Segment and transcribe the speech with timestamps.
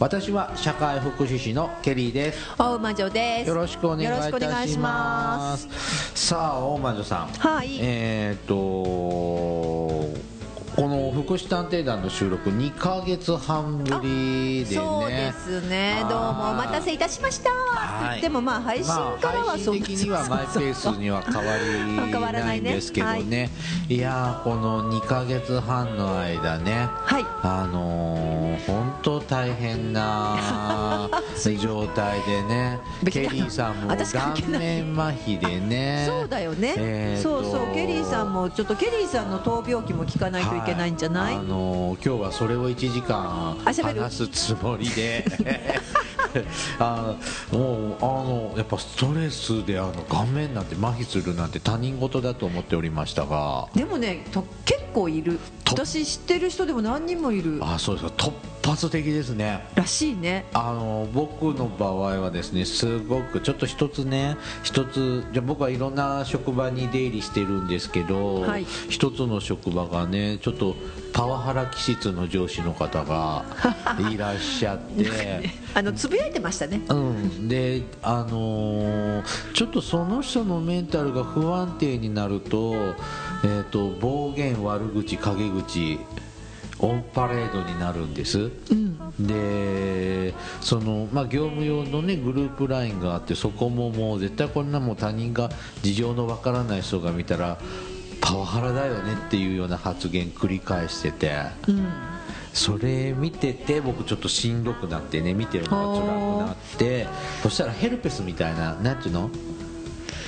[0.00, 2.38] 私は社会福祉士のケリーです。
[2.56, 3.48] 大魔女です。
[3.48, 5.68] よろしくお願いいたします。
[6.14, 7.26] さあ大魔女さん。
[7.26, 7.78] はい。
[7.80, 9.57] えっ、と
[10.78, 14.76] この福祉探偵団の収録2か月半ぶりでね。
[14.76, 16.06] そうですね。
[16.08, 17.50] どうもお待たせいたしました。
[17.50, 18.20] はい。
[18.20, 23.50] でもまあ配信からはまあ、配信的にはマイペースには変わ変わりならないいねんですけどね。
[23.88, 26.88] いやーこの2か月半の間ね。
[26.92, 27.26] はい。
[27.42, 31.08] あのー、本当大変な
[31.60, 32.78] 状態でね。
[33.10, 34.60] ケリーさんも顔ない。
[34.60, 36.04] 面麻痺でね。
[36.06, 37.74] そうだよね、えーとそうそう。
[37.74, 45.24] ケリーさんもちょっとケリーさんの闘病期も聞かないといけないんじゃない、あのー今日はそれを1時間話すつもりで。
[46.78, 47.16] あ
[47.52, 53.68] のもうあのやっぱストレスであの顔面なんて麻痺するなんて他人事だと思っておりましたが。
[53.74, 55.38] でもねと結構いる。
[55.64, 57.58] と私知ってる人でも何人もいる。
[57.62, 58.08] あそうです。
[58.08, 58.32] か突
[58.70, 59.66] 発的ですね。
[59.74, 60.46] らしいね。
[60.52, 68.64] あの僕の場合はですねすごくちょっと一つね一つじゃあ僕はいろんな職場に出入りしてるんですけど、はい。
[68.88, 70.76] 一つの職場がねちょっと
[71.12, 73.44] パワハラ気質の上司の方が
[74.12, 75.50] いらっしゃって。
[75.74, 76.80] あのつぶやいてましたね。
[76.88, 82.74] うん、であのーちょっとその人のメンタルが不安定になると,、
[83.44, 85.98] えー、と暴言悪口陰口
[86.80, 88.50] オンパレードになるんです、
[89.18, 95.50] でその、まあ、業務用の、ね、グループ LINE があってそこももう絶対こんなもう他人が
[95.82, 97.58] 事情のわからない人が見たら
[98.20, 101.32] パワハラだよねっていうような発言繰り返してて。
[101.66, 101.86] うん。
[102.54, 107.06] それ見てて僕ちょっとしんどくなってね見てるのが辛くなって
[107.42, 109.30] そしたらヘルペスみたいななんていうの？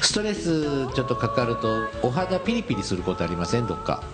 [0.01, 3.67] ストレスちょっとかかるとお肌ピリピリすることありません？
[3.67, 4.05] どっか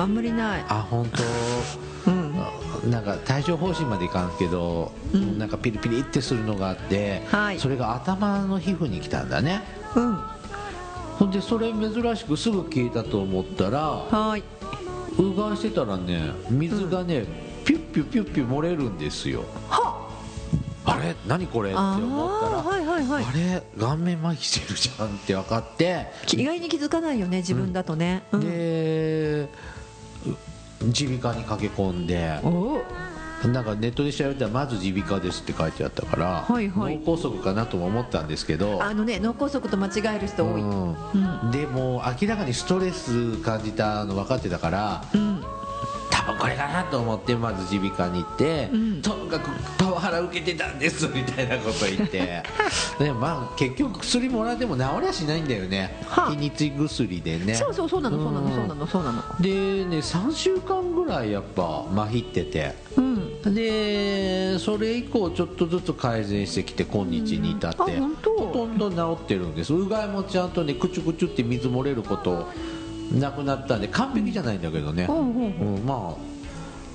[0.00, 0.64] あんまりない。
[0.68, 2.34] あ本うん。
[2.82, 5.38] 当なんか帯状疱疹までいかんけど、うん。
[5.38, 7.58] なんかピリピリってするのがあって、はい。
[7.58, 9.62] それが頭の皮膚に来たんだね。
[9.94, 10.18] うん。
[11.18, 14.42] ほんでそれ珍しくすぐ消えたと思ったらはーい。
[15.18, 17.24] うがいしてたらね水がね、
[17.64, 20.06] ピュッピュッピュッピュ漏れるんですよは
[20.84, 29.48] あれ何これってあ思ったらあはいはいはいあれ顔面麻痺してるじゃんって分かって、意外に気づかないよね自分だとね、うんで
[30.80, 32.40] 耳鼻科に駆け込んで
[33.44, 36.98] なんかネットで調べたらまず耳鼻科ですって書いてあったから、はいはい。
[37.04, 38.82] 脳梗塞かなとも思ったんですけど。
[38.82, 40.96] あのね脳梗塞と間違える人多い、うん。
[41.44, 41.50] うん。
[41.50, 45.55] でも明らかにストレス感じたの分かってたからうん
[46.34, 49.02] これかなと思ってまず耳鼻科に行って、うん。
[49.02, 52.42] とにかくパワハラ受けてたんですみたいなこと言って。
[52.98, 56.02] で、まあ、結局薬もらっても治りゃしないんだよね。
[56.06, 56.30] はあ。
[56.30, 57.54] 日にち薬でね。
[57.54, 59.22] そうそうそうなのそうなのうんそうなのそうなの。
[59.40, 59.50] で
[59.84, 62.74] ね3週間ぐらいやっぱ麻痺ってて。
[62.96, 63.54] うん。
[63.54, 69.72] でそれ以降ちょっとずつ改善してきて今日に至って、うんほとんど治ってるんです。
[69.72, 72.48] うがいもちゃんとねクチュクチュって水漏れること
[73.12, 75.84] なくなったんで完璧じゃないんだけどね、うんうんうん。
[75.86, 76.36] まあ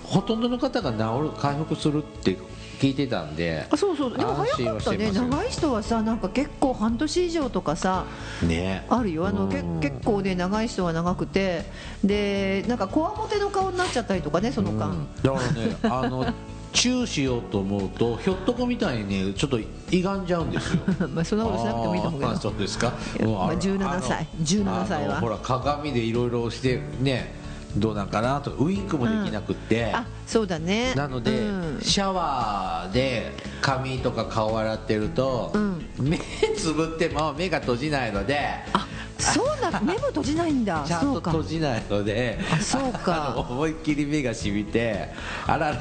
[0.04, 2.38] ほとんどの方が治る回復するって
[2.80, 4.18] 聞いてたんであそうそう。
[4.18, 5.12] でも早かったね。
[5.12, 8.06] 長い人はさなんか結構半年以上とかさ
[8.42, 8.86] ね。
[8.90, 9.28] あるよ。
[9.28, 9.80] あのけうん。
[9.80, 11.64] 結構ね長い人は長くて。
[12.04, 15.08] でなんかこわもての顔になっちゃったりとかねその間、うん。
[15.22, 16.26] だからねあの
[16.74, 19.60] チューしようと思うとひょっとこみたいにねちょっと
[19.90, 20.82] 歪んじゃうんですよ。
[21.14, 22.94] まあそんなことしなくてもいいと思うけどそうですか？
[23.20, 24.18] まあ17歳。
[24.20, 25.20] あの17歳は。
[25.20, 27.40] ほら鏡でいろいろしてね
[27.78, 30.94] どうなんかなとウインクもできなくって、あそうだね。
[30.96, 31.82] なので、うん。
[31.82, 33.32] シャワーで
[33.62, 36.20] 髪とか顔洗ってると、うん目
[36.58, 38.40] つぶっても目が閉じないので
[38.74, 38.88] あ
[39.22, 40.84] そうな目も閉じないんだ。
[40.88, 43.36] ちゃんと閉じないのであそうか。
[43.38, 45.10] 思いっきり目がしみて
[45.48, 45.76] あらら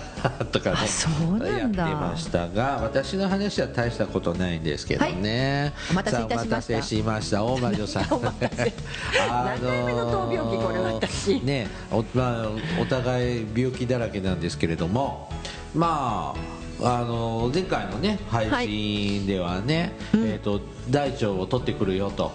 [0.46, 1.82] とかねあそうなんだ。
[1.82, 6.72] やってましたが私の話は大したことないんですけどね、お待たせいたしました。
[6.72, 7.44] さあお待たせしました。
[7.44, 8.04] 大魔女さん。
[8.10, 11.40] 何回目の闘病期これ私。
[11.40, 12.48] ねお,、まあ、
[12.80, 15.30] お互い病気だらけなんですけれども
[15.74, 20.26] まああの前回のね配信ではね、うん。
[20.26, 22.32] えー、と大腸を取ってくるよと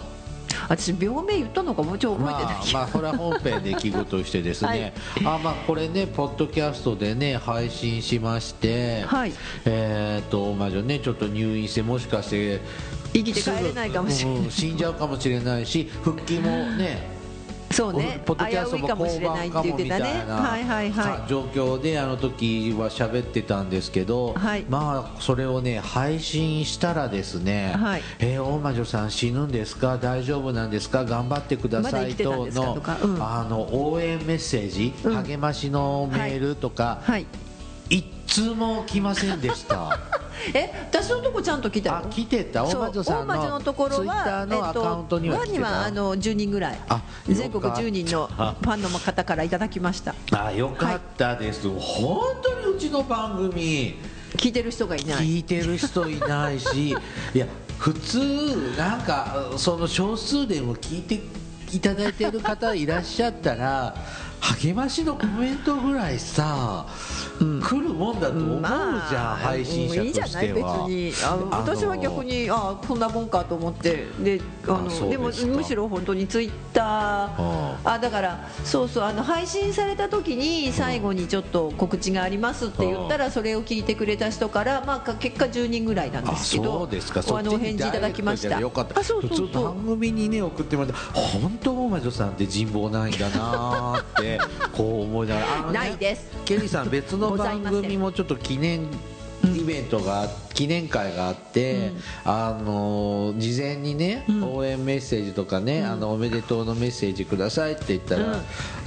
[0.67, 4.93] 私病名言ったのかもうちょっと覚えてないまあ、まあ、これは本編で聞くとしてですね、
[5.25, 9.33] あまあこれねポッドキャストでね配信しまして、はい。
[9.65, 12.61] えっ、と魔女ねちょっと入院してもしかして
[13.13, 17.14] 生きて帰れないかもしれない、うん死んじゃうかもしれないし復帰もね
[17.71, 18.21] そうね。
[18.25, 24.65] ポッドキャストも危ういかもみたいなはいはいはさ状況であの時は喋ってたんですけど、はい。
[24.69, 29.97] まあそれをね配信したらですね、はいえー大魔女さん死ぬんですか？
[29.97, 31.03] 大丈夫なんですか？
[31.05, 33.23] 頑張ってくださいとのうん。
[33.23, 35.23] あの応援メッセージ、うん。
[35.23, 37.11] 励ましのメールとか、い。
[37.11, 37.25] はい。
[37.89, 39.99] 一通も来ませんでした。
[40.53, 42.63] え私のとこちゃんと来たあよ来てた。
[42.63, 46.79] 大魔女さん大魔女のところツイッターはのアカウントには来てた、はあの10人ぐらい。
[46.89, 47.81] あ全国よかった。
[47.81, 50.13] 10人のファンの方からいただきました。
[50.31, 53.95] あよかったです、本当にうちの番組。
[54.37, 55.25] 聞いてる人がいない。
[55.25, 56.89] 聞いてる人いないし
[57.33, 57.47] いや
[57.79, 61.21] 普通なんかその少数でも聞いて
[61.71, 63.95] いただいてる方いらっしゃったら
[64.39, 66.85] 励ましのコメントぐらいさ、
[67.37, 70.53] 来るもんだと思うじゃん、配信者いいじゃない？
[70.53, 71.13] 別としてはに
[71.51, 74.05] 私は逆にあこんなもんかと思って。
[74.19, 77.75] であのでもむしろ本当にツイッター。
[77.83, 88.57] あだからそうそうあの配信された時に最後にちょっと告知がありますって言ったらそれを聞いてくれた人からまあか結果10人ぐらいなんであすけどあのお返事いただきました。
[88.57, 94.39] あそうそう番組にね送ってもらって本当大魔女さんって人望ないんだなーって
[94.71, 95.71] こう思いながら。
[95.71, 96.31] ないです。
[96.45, 98.87] ケリーさん別の番組もちょっと記念
[99.53, 101.91] イベントが、記念会があって、
[102.23, 104.55] あのー事前にね、うん。
[104.55, 108.41] 応援メッセージとかね、あのおめでとうのメッセージくださいって言ったら、うん。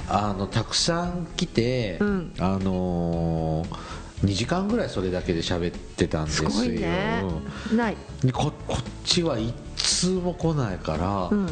[0.09, 2.33] あのたくさん来て、うん。
[2.39, 6.49] あのー、2時間ぐらいそれだけで喋ってたんですよ。
[6.49, 7.23] ね。
[7.73, 7.97] ない。
[8.23, 11.47] でここっちは一通も来ないから、うん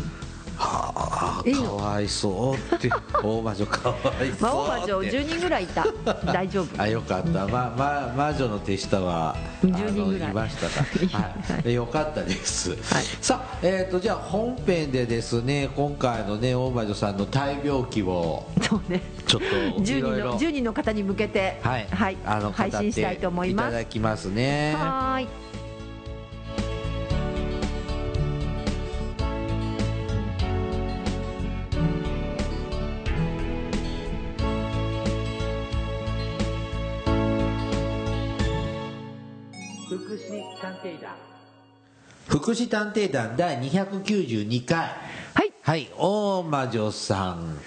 [0.58, 2.90] はあかわいそうって。
[3.24, 5.86] 大魔女かわいそうまあ大魔女10人ぐらいいた。
[6.26, 6.82] 大丈夫。
[6.82, 10.32] あよかった、まま、魔女の手下は10人ぐらい。
[10.32, 10.84] いましたか、
[11.18, 11.64] はい。
[11.64, 12.76] で よかったです、
[13.22, 19.02] さあ、えー、とじゃあ本編でですね今回のね大魔女さんの大病気をそうね。
[19.28, 23.70] ちょっと10人の10人の方に向けてはい、あの配信したいと思います。
[23.70, 24.74] いただきますね。
[24.76, 25.47] はーい
[40.18, 41.16] 祉探偵団。
[42.28, 44.78] 福祉探偵団第292回。
[44.78, 45.54] はい。
[45.62, 45.90] はい。
[45.98, 47.58] 大魔女さん、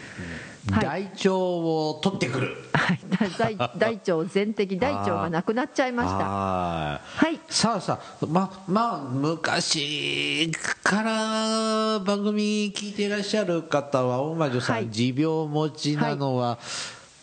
[0.70, 0.85] はい。
[0.85, 2.56] 大腸を取ってくる。
[2.73, 3.00] はい。
[3.38, 6.17] 大大腸全摘大腸がなくなっちゃいました。
[6.17, 7.26] はい。
[7.26, 7.41] はい。
[7.49, 10.50] さあさあままあ昔
[10.82, 14.91] から番組聞いていらっしゃる方は大魔女さん、はい。
[14.91, 16.58] 持病持ちなのは、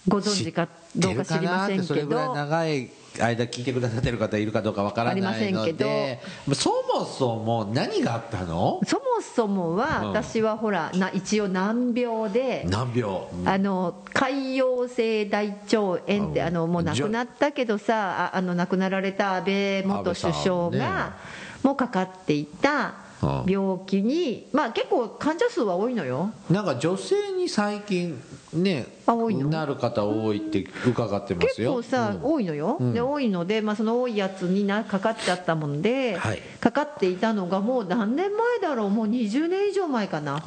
[0.08, 2.90] ご存知かどうか知りません知ってるかなってそれけぐらいど長い
[3.22, 6.20] 間聞いてくださってる方いるかどうかわからないのありませんけで
[6.54, 8.80] そもそも何があったの？
[8.86, 9.04] そも
[9.36, 13.12] そもはうん私はほらな一応難病で難病。
[13.46, 16.48] あの潰瘍性大腸炎ってうん。
[16.48, 21.16] あのもう亡くなったけどさああの亡くなられた安倍元首相が
[21.64, 23.44] もうかかっていたうん。
[23.48, 26.32] 病気にまあ結構患者数は多いのよ。
[26.50, 28.22] なんか女性に最近
[28.54, 29.50] ねあ多いの？
[29.50, 32.32] なる方多いって伺ってます結よ構さ、うん。
[32.34, 32.94] 多いのよ、うん。
[32.94, 36.42] で多いので、まあ、その多いやつになかかっちゃったもんで、はい。
[36.60, 38.90] かかっていたのがもう何年前だろう。
[38.90, 40.42] もう20年以上前かな。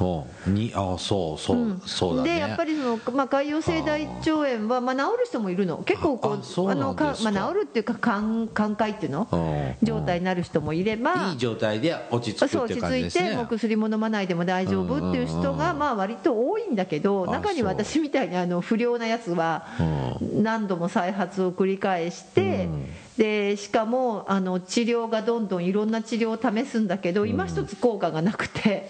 [0.47, 1.81] にあそうそう、うん。
[1.85, 2.35] そうだね。
[2.35, 5.77] でやっぱりその、まあ、潰瘍性大腸炎は、まあ、治る人もいるの。
[5.79, 7.31] 結構こあそううなんですか。
[7.31, 9.27] のか、まあ、治るっていうか寛寛解っていうの？
[9.31, 9.75] うん。
[9.83, 20.43] 状態になる人もいれば、いい状態で落ち着くそうって落ち着いて感じですねもう薬も飲まないでも大丈夫っていう人がまあ割と多いんだけどあ中にはそう私みたいにあの不良なやつはうん。
[20.43, 22.87] 何度も再発を繰り返してうん。
[23.17, 28.89] でしかもあの治療がどんどんいろんな治療を試すんだけど今一つ効果がなくて。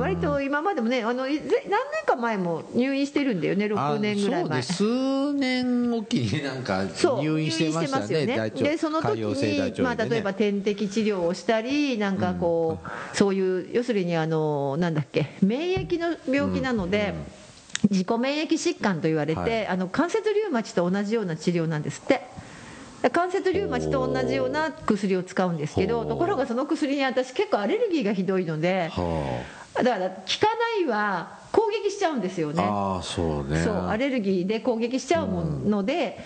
[0.00, 1.50] 割と今までもねあの何年
[2.06, 4.62] か前も入院してるんだよね6年ぐらい前。
[4.62, 6.84] 数年おきになんか
[7.20, 8.26] 入院してましたね。
[8.26, 17.14] 大腸でその時に、まあ、例えば点滴治療をしたりなんかこう、そういう要するにあのなんだっけ免疫の病気なので、
[17.90, 19.66] 自己免疫疾患と言われて、はい。
[19.68, 22.22] あの関節リウマチと同じような治療なんですって。
[23.12, 30.46] 関節リウマチと同じような薬を使うんですけどところがその薬に私結構アレルギーがひどいのではだから効か
[30.78, 32.62] ないは攻撃しちゃうんですよね。
[32.62, 33.64] あそうね。
[33.64, 36.18] そうアレルギーで攻撃しちゃうもので、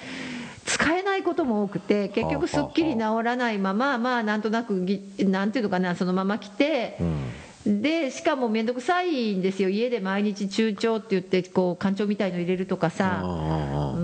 [0.67, 7.19] 使えないことも多くて結局すっきり治らないまままあなんとなくぎなんていうのかなそのまま来てうん
[7.67, 9.69] でしかも面倒くさいんですよ。
[9.71, 13.23] 家で毎日中長って言ってこう館長みたいの入れるとかさ。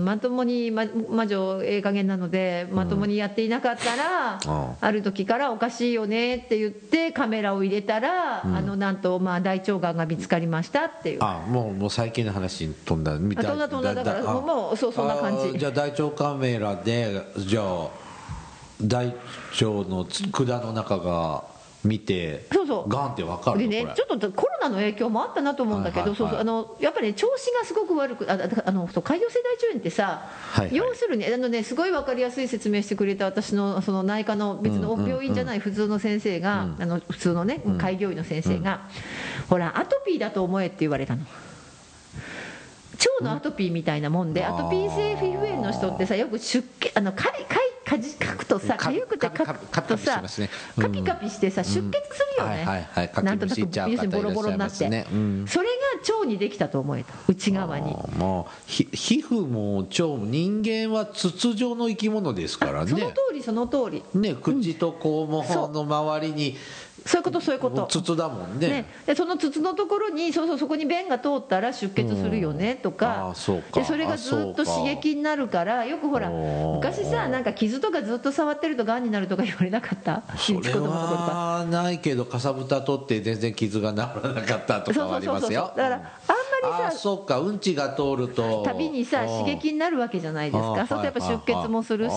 [0.01, 4.39] まともに、ま、魔女ええ加減なのでまともにやっていなかったら、
[4.81, 11.19] ある時からおかしいよねって言ってカメラを入れたら、あのなんとまあ大腸がんが見つかりましたっていう。
[11.21, 13.17] あもうもう最近の話に飛んだ。
[13.17, 13.45] みたい。
[13.45, 13.93] 飛んだ飛んだ。
[13.93, 15.59] だからもうそうそんな感じ。
[15.59, 17.89] じゃあ大腸カメラでじゃあ
[18.81, 19.15] 大腸
[19.61, 21.50] の管の中が
[21.83, 22.89] 見てそうそう。
[22.89, 26.13] がんって分かるでねちょっとコロナの影響もあったなと思うんだけど、
[26.79, 30.75] やっぱり、ね、調子がすごく悪くああの潰瘍性大腸炎ってさ、はいはい。
[30.75, 38.81] 要するにあの、ね、すごい分かりやすい説明してくれた私のその内科の別の病院じゃない普通の先生が、あの普通のね開業医の先生が、
[39.49, 41.25] ほらアトピーだと思えって言われたの。
[43.19, 47.47] 腸のアトピーみたいなもんで、アトピー性皮膚炎の人ってさよく出血あのかい
[47.91, 50.23] かじかくとさか痒くてかかくとさ
[50.79, 52.89] カピカピしてさ出血するよね、
[53.21, 55.01] なんとなく要するにボロボロになって、それが
[56.15, 57.93] 腸にできたと思えた内側に。
[58.17, 64.03] もうひ皮膚も腸も人間は筒状の生き物ですからそのね通りその通り。
[64.13, 66.55] ね口と肛門の周りに
[67.05, 67.87] そういうことそういうこと。
[67.87, 68.67] 筒だもんね。
[68.67, 73.79] ね、でその筒のところにそうそうそこに便が通ったら出血するよねとあかあそうか。
[73.79, 80.23] でそれがずっと刺激になるからよくほら昔さなんか傷とかずっと触ってるとがんになるとか言われなかった？
[80.37, 85.73] それはないけどかさぶた取って全然傷が治らなかったとかはありますよ。
[85.75, 86.07] だからあんまり
[86.77, 87.39] さああそっか。
[87.39, 88.63] うんちが通ると。
[88.63, 90.75] 旅にさうん刺激になるわけじゃないですか。
[90.75, 92.13] そうするとやっぱ出血もするし。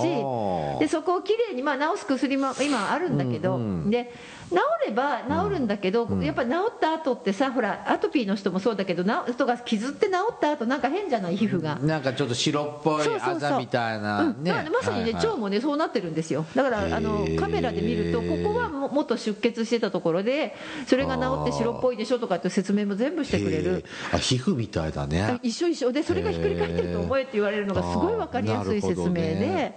[0.79, 3.91] でそこをきれいにまあ治す薬も今あるんだけど、うんうん。
[3.91, 4.13] で
[4.51, 11.77] 治れば治るんだけど、やっぱ治った後ってさほらアトピーの人もそうだけどな人が傷って治った後なんか変じゃない皮膚が。
[11.77, 14.45] なんかちょっと白っぽいあざみたいなうん。
[14.45, 16.45] ねだからまさにね、腸もねそうなってるんですよ。
[16.55, 20.55] だからあのカメラで見るとここはももっと出血してたところで
[20.87, 23.85] それが治って白っぽいでしょとかって説明も全部してくれる。
[24.13, 25.39] あ皮膚みたいだね。
[25.43, 25.93] 一緒一緒。
[25.93, 29.77] でそれがひっくり返ってると思えって言われるのがすごい分かりやすい説明でね。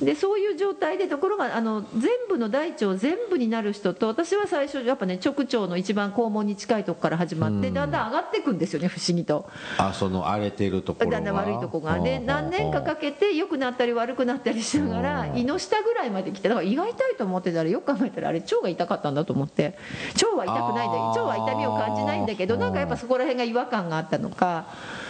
[0.00, 9.48] でそういう状態でところがあの全部の大腸全部になる人と私は最初やっぱね直腸の一番肛門に近いとこから始まってだんだん上がっていくんですよね不思議と。
[9.78, 11.98] あその荒れてるところがだんだん悪いとこが。
[12.00, 19.76] で何年かかけて良くなったり悪くなったりしながら胃の下ぐらいまで来てだから胃が痛いと思ってたらよく考えたらあれ腸が痛かったんだと思って。
[20.14, 24.66] 腸は痛くないんだ腸は痛みを感じないんだけどなんかやっぱそこら辺が違和感があったのか。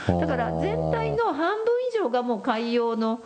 [0.06, 3.20] だから全体の半分以上がもう潰瘍の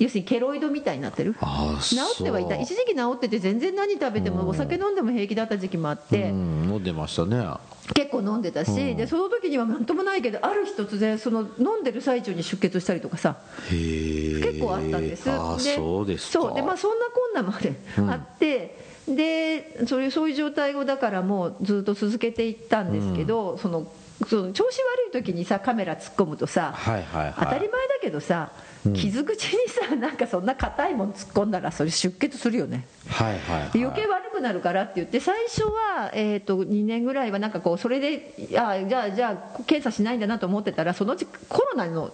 [0.00, 1.36] 要するにケロイドみたいになってる？
[1.40, 2.56] あ治ってはいた。
[2.56, 7.46] 一時期治ってて全然何食べてもお酒飲んでも平気だった時期もあって、うん飲んでましたね。
[7.94, 13.36] 結構飲んでたし、でその時には何ともないけどある日突然その飲んでる最中に出血したりとかさ
[13.68, 16.32] 結構あったんです、あそうですか。
[16.32, 16.54] そう。
[16.54, 17.74] でまあそんなこんなまで
[18.10, 23.90] あって、でそういうそういう状態をだからもうずっと続けていったんですけど、その
[24.28, 28.52] その調子悪い時にさカメラ突っ込むとさ、当たり前だけどさ、
[28.94, 32.86] 傷口にさなんかそんな硬いもん突っ込んだらそれ出血するよね。
[33.08, 33.70] はいはいはい。
[33.72, 42.12] で余計悪くなるからって言って最初は、えー、と2年ぐらいはなんかこうそれであじゃあじゃあ検査しないんだなと思ってたらそのうちコロナのうん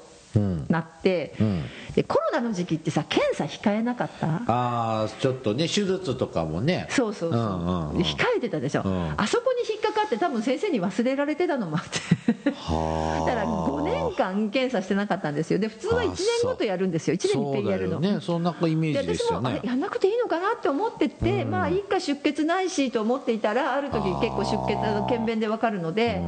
[0.69, 1.63] なって、うん。
[1.95, 4.27] でコロナの時期ってさ検査控えなかった？
[4.27, 6.87] ああちょっとね手術とかもね。
[6.91, 8.03] そうそうそう,、んうんうん。
[8.03, 9.15] 控えてたでしょ、うん。
[9.17, 12.51] あそこに引っかかって多分先生に忘れられてたのもあって。
[12.53, 13.27] はあ。
[13.27, 15.59] だから5年間検査してなかったんですよ。
[15.59, 17.17] で普通は1年ごとやるんですよ。
[17.17, 18.01] 1年に一遍やるの。
[18.01, 26.21] ねそんなイメでージです私もやんなくていいのかなって思ってて、まあいいか出血ないしと思っていたらある時結構出血あの検便で分かるので、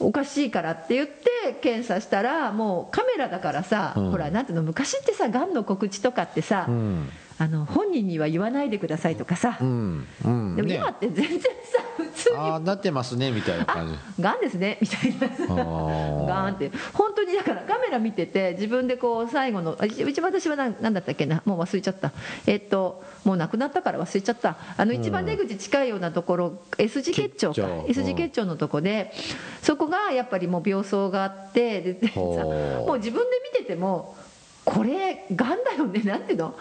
[0.00, 4.10] おかしいからって言って検査したらもうカメラだからさ、うん。
[4.10, 7.08] ほらなんていうの昔ってさがんの告知とかってさ、うん。
[7.40, 10.06] あの本人には言わないでくださいとかさ、うん。
[10.56, 11.87] でも今って全然さ普
[12.24, 12.36] 通に。
[12.36, 14.22] ああなってますねみたいな感じ。
[14.22, 15.26] がんですねみたいな。
[15.26, 16.26] ー。
[16.26, 16.70] がんって。
[16.92, 21.42] 本当にだからカメラ見てて自分でこう最後のあ一一番私は何何だったっけな。
[21.44, 22.12] もう忘れちゃった。
[22.46, 24.56] えっともう亡くなったから忘れちゃった。
[24.76, 27.68] あの一番出口近いようなところ S 字結腸か。
[27.86, 29.12] S 字結腸のとこで
[29.62, 34.16] そこがやっぱりもう病巣があってででさもう自分で見てても
[34.64, 36.02] これがんだよね。
[36.02, 36.54] なんていうの？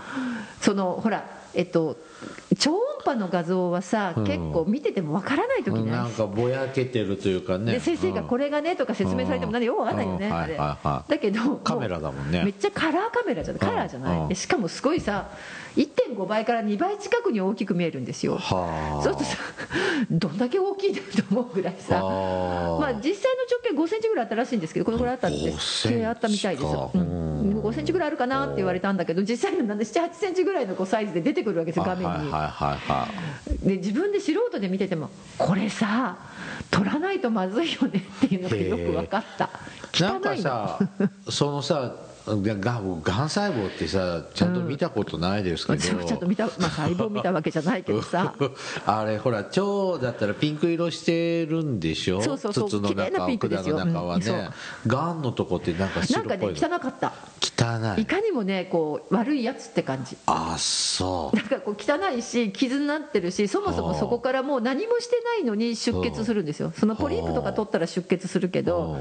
[0.62, 1.98] そのほらえっと
[2.58, 4.24] 超音波の画像はさ、うん。
[4.26, 5.92] 結構見ててもわからない時うん。
[5.92, 7.74] なんかぼやけてるというかね。
[7.74, 10.60] で先生がこれがねとか説明されても何よくわかんないよね、あれうん。
[10.60, 12.44] はいはいはいだけどカメラだもんね。
[12.44, 13.60] めっちゃカラーカメラじゃない？
[13.60, 15.30] カラーじゃない、しかもすごいさ
[15.76, 18.38] 1.5倍から2倍近くに大きく見えるんですよ。
[18.38, 19.04] はあ。
[19.04, 19.38] そうするとさ
[20.10, 22.00] どんだけ大きいんだと思うぐらいさ。
[22.02, 26.10] まあ、実際の直径5センチぐらいあったらしいんですけどこれぐらいあったんで5センチか。
[26.10, 33.08] あったみたいですよ、うん、5センチぐらいあるかなって言われたんだけど実際の78センチぐらいのこうサイズで出てくるわけですよ画面に、はいはいはいは
[33.64, 33.68] い。
[33.68, 36.18] で自分で素人で見ててもこれさ
[36.72, 39.50] 取らないとまずいよねっていうのがよく分かった。
[40.00, 40.80] なんかさ
[41.30, 41.94] そのさ
[42.36, 48.34] がん細胞ってさちゃんと見たことないですけど、私もちゃんと見た、まあ、細胞見たわけじゃないけどさ。
[48.86, 49.62] あれほら腸
[50.02, 52.22] だったらピンク色してるんでしょ？
[52.22, 52.70] そうそうそう。
[52.70, 54.50] 筒の綺麗な中ピンクですよ管の中はね
[54.86, 58.02] がんのとこってなんかな白っんかねぽいの汚かった汚い。
[58.02, 60.18] いかにもねこう悪いやつって感じ。
[60.26, 61.38] あそう。
[61.38, 66.74] だからこう汚いし傷になってるしそもそもそこからもう何もしてないのに出血するんですよ。
[66.78, 68.98] そのポリープとか取ったら出血するけど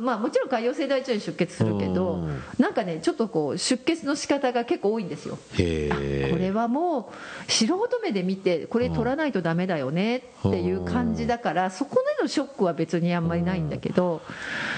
[0.00, 2.42] まあもちろん潰瘍性大腸炎出血するけどうん。
[2.58, 5.36] なんかねちょっとこう出血の仕方が結構多いんですよ。
[5.36, 7.12] これはも
[7.48, 14.20] う素人目で見てこれ取らないとダメだよねっていう感じだからそこでのショックは別にあんまりないんだけど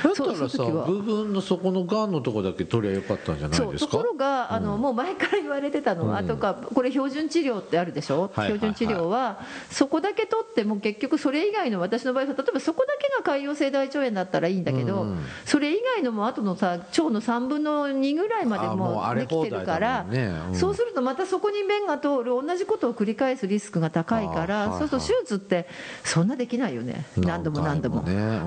[0.02, 15.18] だったらさ部分のそこのがんのとこだけ取りゃよかったんじゃないですかところがあの、もう前から言われてたのは、とかこれ標準治療ってあるでしょ、標準治療はそこだけ取っても結局それ以外の私の場合は例えばそこだけが潰瘍性大腸炎だったらいいんだけど、うん。
[15.44, 20.06] それ以外のも後のさ腸の3分の2ぐらいまであもできてるから、
[20.52, 25.68] そうするとまたそこに便が通る同じことを繰り返すリスクが高いから、そうすると手術って
[26.04, 27.06] そんなできないよね。
[27.16, 28.02] 何度も何度も。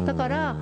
[0.06, 0.56] だから、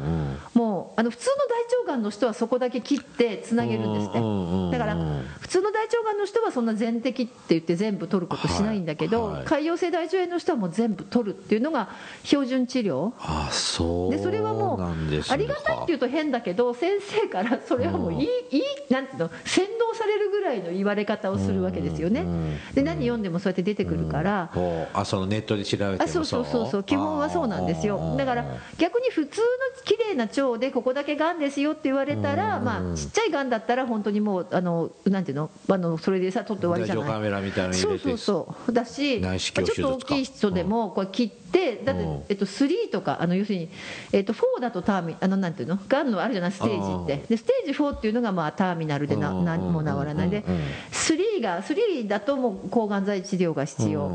[0.54, 4.96] もうあの普通の大腸がんの人はそこだけ切ってつなげるんですねだから
[5.40, 11.90] 普通の大腸がんの人はそんな全摘って言って全部取ることしないんだけど、潰瘍性大腸炎の人はもう全部取るっていうのが
[12.24, 13.14] 標準治療。
[13.20, 22.26] あそうでそれはもうありがたいっていうと変だけど先生からそれはもういい,、いいなんていうの先導されるぐらいの言われ方をするわけですよね。
[22.74, 24.52] で何読んでもそうやって出てくるから、
[24.94, 26.84] あそのネットで調べてもあそうそうそうそう。
[26.84, 28.16] 基本はそうなんですよ。
[28.18, 28.46] だから
[28.78, 29.46] 逆に普通の
[29.86, 37.04] 綺麗な腸でここだけがんですよって言われたら、うんまあ、ちっちゃいがんだったら本当にもうあのなんていうのあのそれでさ取って終わりじゃない。
[37.06, 38.04] 大腸カメラみたいなの入れて。
[38.04, 38.74] そうそうそう。
[38.74, 41.47] だし、ちょっと大きい人でもこれ切って
[41.86, 43.70] だってうん、えっと、3とかあの要するに、
[44.12, 45.80] えっと、4だとターミあのなんていうの？
[45.88, 46.52] がんのあるじゃない？
[46.52, 47.26] ステージって。
[47.30, 50.30] でステージ4っていうのがまあターミナルでなうん何も治らない。
[50.30, 50.62] でうんうん
[50.92, 54.10] 3が3だともう抗がん剤治療が必要。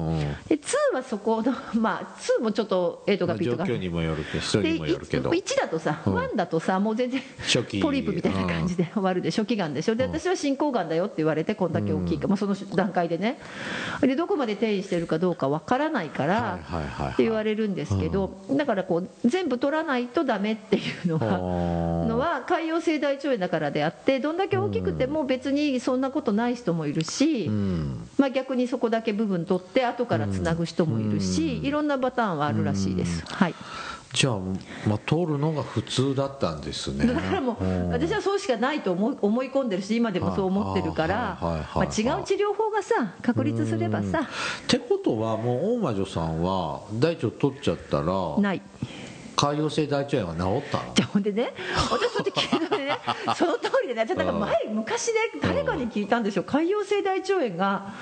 [0.49, 5.31] で2はそこの まあ2もちょっと A とか B とか状況にもよるけど人でにもよるけど。
[5.31, 6.16] 1だとさ、うん。
[6.16, 7.81] 1だとさもう全然初期。
[7.81, 9.95] ポリープみたいな感じで終わるで初期がんでしょ？
[9.95, 13.38] で私は進行がんだよって言われてこんだけ大きいか、まあ、その段階でね。
[14.01, 22.03] でどこまで転移してるかどうかわからないから、はいはいはいはいって言われるんですけど、だからこう全部取らないとダメっていうのは。
[22.07, 28.09] のは潰瘍性大腸炎だからであってどんだけ大きくても別にそんなことない人もいるし、うん。
[28.19, 33.25] まあ、逆にそこだけ部分取って後からつなぐ人もいるし、いろんなパターンはあるらしいです。
[33.27, 33.55] はい
[34.12, 34.38] じゃあ、
[34.87, 37.07] まあ、取るのが普通だったんですね。
[37.07, 37.88] だからもううん。
[37.90, 41.38] 私はそうしかないと思い思い込んでるし今でもそう思ってるから
[41.77, 42.03] 違う治
[42.35, 44.20] 療法がさ確立すればさ。
[44.20, 48.62] ってことはもう大魔女さんは大腸取っちゃったらない。
[49.35, 50.94] 潰瘍性大腸炎は治ったの？
[50.94, 51.55] じゃあほんでね
[51.90, 52.98] 私そうやって聞いたのにね。
[53.35, 57.94] その通りでね私なんか前昔ね誰かに聞いたんですよ潰瘍性大腸炎が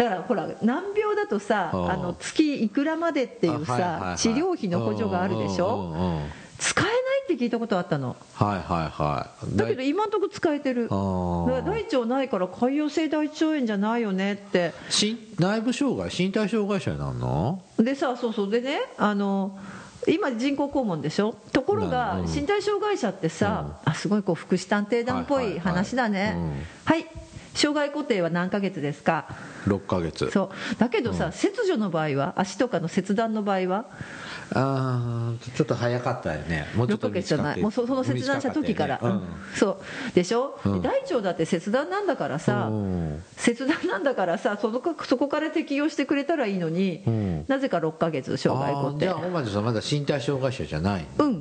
[0.00, 5.94] だからほら難病だとさうんあの月いくらまでっていうさ治療費の補助があるでしょ？
[6.58, 8.16] 使えないって聞いたことあったの。
[8.34, 9.56] はいはいはい。
[9.56, 10.88] だけど今んとこ使えてる。
[10.90, 14.72] 大腸ないから潰瘍性大腸炎じゃないよねって。
[14.88, 17.62] し内部障害身体障害者になるの？
[17.78, 18.50] でさそうそう。
[18.50, 19.58] でねあの
[20.08, 21.34] 今人工肛門でしょ？
[21.52, 22.26] ところがうん。
[22.26, 25.58] 身体障害者ってさ、あすごいこう福祉探偵団っぽはい。
[25.58, 26.34] 話だね。
[26.36, 26.52] うん。
[26.84, 27.06] はい
[27.54, 29.26] 障害固定は何ヶ月ですか
[29.66, 30.30] ？6ヶ月。
[30.30, 30.76] そう。
[30.78, 33.86] だけどさ、切除の場合は足とかの切断の場合は？
[34.52, 36.66] あーちょっと早かったよね。
[36.74, 37.60] もうちょ6っとヶ月じゃない。
[37.60, 39.58] もうそその切断した時から、短ったよねうん。
[39.58, 40.14] そう。
[40.14, 43.22] でしょ、う大腸だって切断なんだからさ、うん。
[43.36, 47.44] 切断なんだからさそのかそこから適用してくれたらいいのに、うん。
[47.46, 48.98] なぜか6ヶ月障害固定。
[49.00, 51.40] じゃあ大魔女さんまだ身体障害者じゃないうんん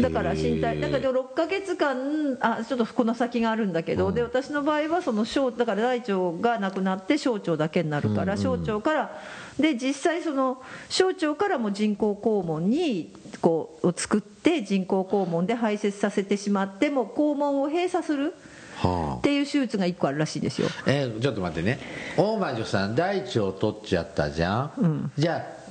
[0.00, 4.14] だ、だから身体だけど6ヶ月間あちょっとこの先があるんだけど、うん。
[4.14, 8.42] で私の場合はその小だから大腸がなくなって小腸だけになるから、うんうん。
[8.42, 9.22] 小腸から
[9.58, 18.34] で実際その小腸からも人工肛門にこうを作って人工肛門で排泄させてしまっても肛門を閉鎖する
[18.76, 19.18] はあ。
[19.18, 20.68] っていう手術が1個あるらしいですよ。
[20.86, 21.78] えーちょっと待ってね。
[22.16, 25.12] 大魔女さん大腸を取っちゃったじゃん、うん。
[25.18, 25.61] じゃあ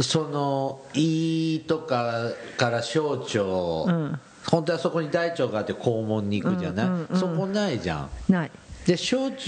[0.00, 4.20] その胃とかから小腸、ん。
[4.50, 8.10] 本当はそこに大腸があって肛門に行くじゃない、うんうんうんそこないじゃん。
[8.28, 8.50] ない。
[8.86, 9.40] で小腸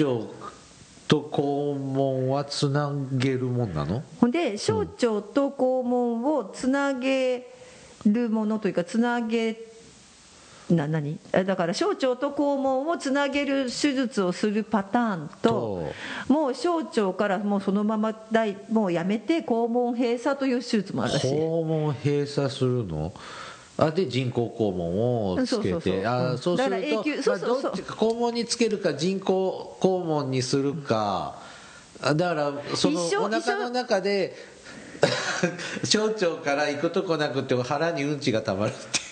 [1.08, 4.04] と肛門はつなげるもんなの？
[4.20, 7.52] ほんで小腸と肛門をつなげ
[8.06, 9.56] るものというかつなげ
[10.70, 15.92] な何えだから小腸と肛門をつなげる手術をするパターンと
[16.26, 21.32] もう小腸からもうそのまま大もうやめて肛門閉鎖という手術もあるらしい。
[21.32, 23.12] 肛門閉鎖するの？
[23.76, 26.06] あで人工肛門をつけて。
[26.06, 31.36] あうんそうすると肛門につけるか人工肛門にするか。
[32.00, 34.34] あだからそのお腹の中で
[35.84, 39.03] 小腸から行くとこなくて腹にうんちがたまるって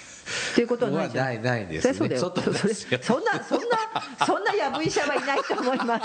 [0.53, 1.27] っていうことはないじゃん。
[1.27, 1.95] ないないですね。
[1.95, 2.33] そうだよ。
[2.53, 3.67] それそんなそんな
[4.27, 6.01] そんなやぶ医者はいないと思いま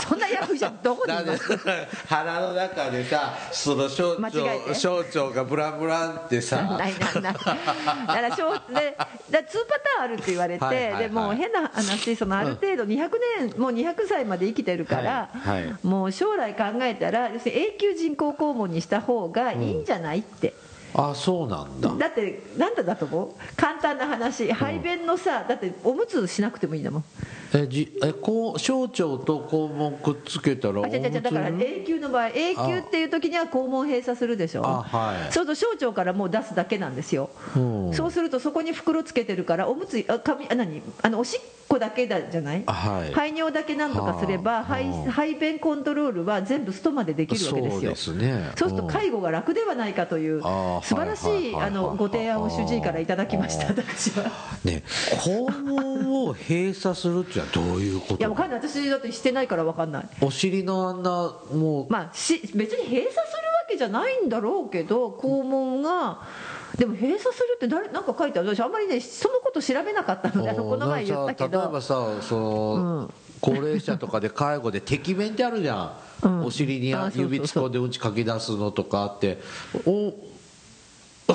[0.00, 0.08] す。
[0.08, 1.58] そんなやぶ医者どこにいだます
[2.06, 6.62] 腹の中でさその小腸小腸がブランブランってさ。
[6.62, 7.32] ないないない。
[7.32, 8.96] だから小で
[9.30, 11.02] だ2パターンあるって言われて、はいはいはい。
[11.04, 13.10] でもう変な話そのある程度200
[13.50, 15.76] 年、もう200歳まで生きてるから、はいはい。
[15.82, 20.54] もう将来考えたら要するに永久人工肛門にした方がいいんじゃないって、
[20.96, 21.88] あそうなんだ。
[21.98, 23.56] だってなんだだと思う？
[23.56, 24.52] 簡単な話。
[24.52, 27.04] 排便のさだっておむつしなくてもいいんだもん。
[27.52, 34.64] えじえこう小腸と肛門くっつけたらあ違う違う違うだから永久の場合永久っていう時には肛門閉鎖するでしょ。
[34.64, 35.32] あはい。
[35.32, 37.94] そうすると小腸からもう出すだけなんですよ、うん。
[37.94, 40.82] そうするとそこに袋つけてるからおむつあ紙あ何？
[41.02, 43.12] あのおしっこだけだじゃない、あはい。
[43.12, 44.64] 排尿だけなんとかすればはあ。
[44.64, 45.10] 排うん。
[45.10, 47.94] 排便コントロールは全部ストまでできるわけですよ。
[47.96, 48.50] そうね。
[48.56, 54.24] そうすると介護が楽ではないかという素晴らしはいあのご提案を主治医からいただきました私は。
[54.64, 54.82] ね
[55.16, 58.60] 肛門を閉鎖するっていうのはどういうこいやわとかんない。
[58.60, 60.08] 私だってしてないからわかんない。
[60.20, 61.10] お尻のあんな
[61.52, 63.24] もうまあし別に閉鎖するわ
[63.68, 66.22] けじゃないんだろうけど肛門が
[66.78, 68.54] でも閉鎖するって誰なんか書いてある？
[68.54, 73.14] 私あんまりねそのこと調べなかったのであのこの前言ったけ例えばどさその、うん。
[73.40, 76.44] 高齢者とかで介護で摘便ってあるじゃん、うん。
[76.46, 76.96] お尻に指
[77.40, 79.38] 突っ込んでうんちかき出すのとかあって。
[79.86, 80.14] お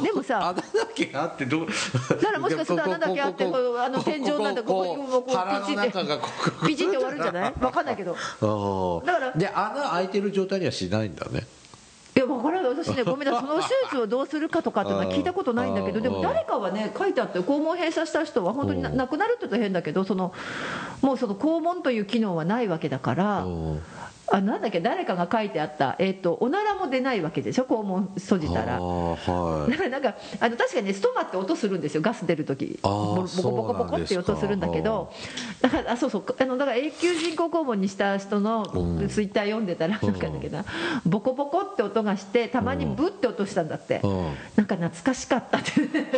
[0.04, 1.68] でもさ 穴だけあってどう？
[1.68, 3.50] だからもしかしたら穴だけあってあ
[3.90, 7.54] の天井なんだこここここうピチってピチって終わるんじゃない？
[7.62, 8.14] わかんないけど。
[9.06, 11.40] だからで穴開いてる状態にはしないんだね。
[11.40, 11.59] い
[12.20, 12.70] や分からない。
[12.72, 20.34] 私ね ごめんなさいその手術をどうするかとかって聞いたことないんだけどでも誰かはね書いてあって肛門閉鎖した人は本当に亡くなるって言うと変だけどその
[21.02, 23.82] もうその肛門という機能はないわけだからうん
[24.32, 24.80] あなんだっけ？
[24.82, 27.66] 誰かが書いてあった、えっとおならも出ないわけでしょ？
[27.66, 28.80] 肛門閉じたら。
[28.82, 29.72] はい。
[29.72, 35.12] だからなんかあの確かにねストマって音するんですよガス出るときあーボコボコボコって音するんだけど。
[35.62, 36.24] だからあそうそう。
[36.40, 39.08] あのだから永久人工肛門にした人のうん。
[39.10, 40.64] ツイッター読んでたらなんかだっけな
[41.06, 44.02] ボコボコって音がしてたまにブって音したんだって。
[44.04, 44.24] うん。
[44.56, 45.72] なんか懐かしかったって。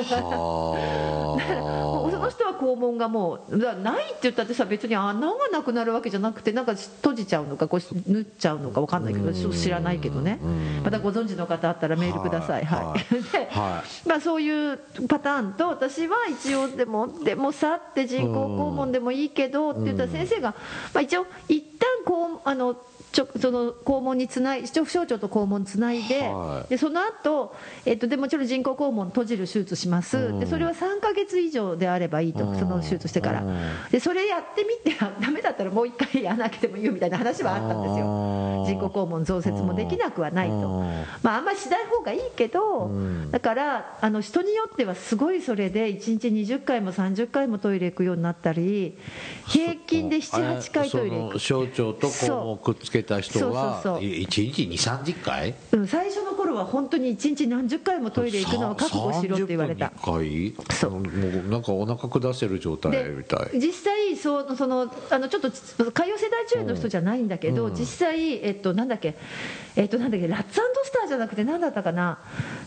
[0.04, 1.38] は
[2.12, 10.40] その人は肛門がもうないって言ったってさ別に穴がなくなるわけじゃなくてなんか閉じちゃうのかこう縫っちゃうのか分かんないけど知らないけどね。
[10.44, 10.82] うん。
[10.84, 12.66] またご存知の方あったらメールください。
[12.66, 12.86] はい。
[12.86, 13.22] はい。
[13.32, 20.56] ではまあそういうパターンと私は一応でもでもさって人工肛門でもいいけどって言ったら先生が
[20.94, 22.76] まあ一応一旦こうあの
[23.12, 26.70] ちょその肛門につない小腸と肛門つないで,、はい。
[26.70, 27.54] でその後、
[27.86, 32.60] えっとでもちろん人工肛門閉じる手術します、でそれは3か月以上であればいいと、うん。
[32.60, 33.60] その手術してから、うん。
[33.92, 38.66] でそれやってみてダメだったらもう一回穴開けてもいいよみたいな話はあったんですよ。
[38.66, 40.54] 人工肛門増設もできなくはないと。
[40.56, 41.04] うん。
[41.22, 43.30] まああんまりしない方がいいけど、ん。
[43.30, 48.98] だからあの人によってはすごいそれで1日20回も30回もトイレ行くようになったり
[49.48, 51.40] 平均で78回トイレ行く。
[51.40, 54.10] 小腸と肛門をくっつけた人はそうそうそう。
[54.10, 59.88] 1日2 3 0回うん、最初の頃は本当に1日何十回もトイレ行くのを覚悟しろって言われた。
[59.88, 60.92] 30分に1回そう。
[60.92, 63.60] もうなんかお腹下せる状態でみたい。
[63.60, 65.50] 実際そうそのあのちょっと
[65.84, 67.74] 歌謡世代中の人じゃないんだけど、うん。
[67.74, 69.16] 実際、えっと、なんだっけ、
[69.76, 70.28] えっと、なんだっけ？
[70.28, 72.20] ラッツスターじゃなくて何だったかな？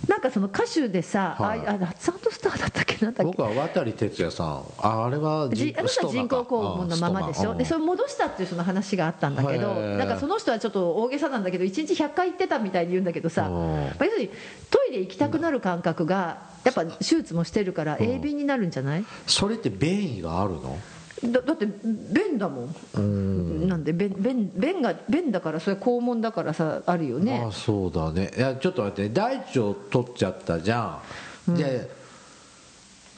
[0.09, 1.61] なんかその歌手でさ、はい。
[1.61, 3.05] ああラッツスターだったっけ？
[3.05, 3.37] なんだっけ？
[3.37, 4.65] 僕は渡哲也さん。
[4.79, 7.55] ああれはじあの人は人工肛門のままでしょ？
[7.55, 14.31] でそれ戻したっていうその話があったんだけどなんかその人はちょっと大げさなんだけど1日100回行ってたみたいに言うんだけどさ、要するに
[14.71, 19.05] トイレ行きたくなる感覚がやっぱ手術もしてるから鋭敏になるんじゃない？
[19.27, 20.79] それって便意があるの？
[21.25, 23.69] だだって便だもん。
[23.69, 27.45] なんで便便便が便だからそれ肛門だからさあるよね。
[27.47, 28.31] あそうだね。
[28.35, 29.53] いやちょっと待って大腸
[29.91, 31.03] 取っちゃったじゃ
[31.51, 31.91] ん、で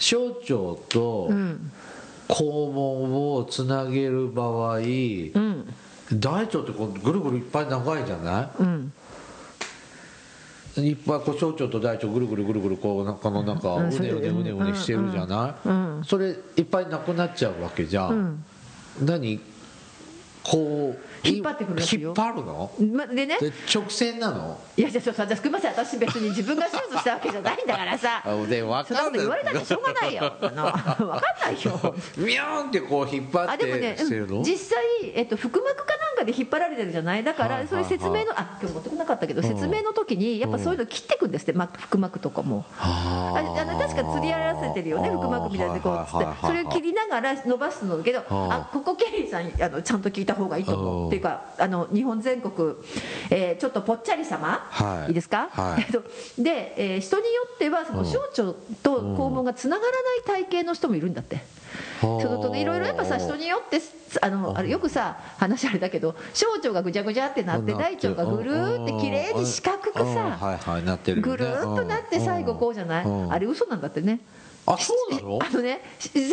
[0.01, 0.45] 小腸
[0.88, 1.71] とうん。
[2.29, 4.83] 肛門をつなげる場合、うん
[6.14, 8.92] 大腸ってこうぐるぐるいっぱい長いじゃなうん。
[10.77, 14.75] いいっぱいこう小腸と大腸ぐるぐるぐるぐるこう中の中うねうねうねうね。
[14.75, 16.05] してるじゃない、うんうん。
[16.05, 18.45] それいっぱいなくなっちゃうわけじゃん、うん。
[19.07, 19.40] 何？
[20.45, 22.71] こう引っ張ってくるらしいよ引っ張るの？
[22.93, 23.39] までね。
[23.41, 24.59] で直線なの？
[24.77, 25.73] いやいやそうそうすみません。
[25.73, 28.23] 私別に自分が手術したわけじゃないんだからさ。
[28.25, 30.21] あで分そんなかんないこと言われたってしょうがないよ。
[30.41, 31.95] 分かんないよ。
[32.17, 34.79] ミューンってこう引っ張っあでもねうん実際、
[35.15, 37.25] えっと、腹膜かなんかで引っ張られてるじゃない？
[37.25, 42.65] だから、そういう説明のあ今日持ってこなかったけど、説明の時にやっぱそういうの切ってくんですって、ま腹膜とかも。
[42.79, 43.35] あ。
[43.37, 46.27] ああの確か釣り合わせてるよね腹膜みたいでこうつって。
[46.47, 48.69] それを切りながら伸ばすのだけどあ。
[48.73, 52.74] ここケリーさんあのちゃんと聞いた方がいいと思うんうっていうかあの日本全国、
[53.31, 55.09] えーちょっとぽっちゃり様、はい。
[55.09, 55.83] いいですか、はい。
[55.83, 56.02] えっと
[56.38, 58.35] で、えー人によってはその小腸
[58.83, 61.40] と肛門がつながらない体型の人もいるんだって。
[62.00, 63.81] そのといろいろやっぱさ人によって
[64.22, 70.14] あのあれよくさ話あれだけど小腸がぐちゃぐちゃってなって大腸がぐるーって綺麗に四角くうん。
[70.14, 71.33] さはいはいなってるよね。
[71.33, 73.05] ぐるーっとなって最後こうじゃない？
[73.05, 73.33] うん。
[73.33, 74.20] あれ嘘なんだってね。
[74.66, 75.38] あそうなの？
[75.42, 76.31] あのね全員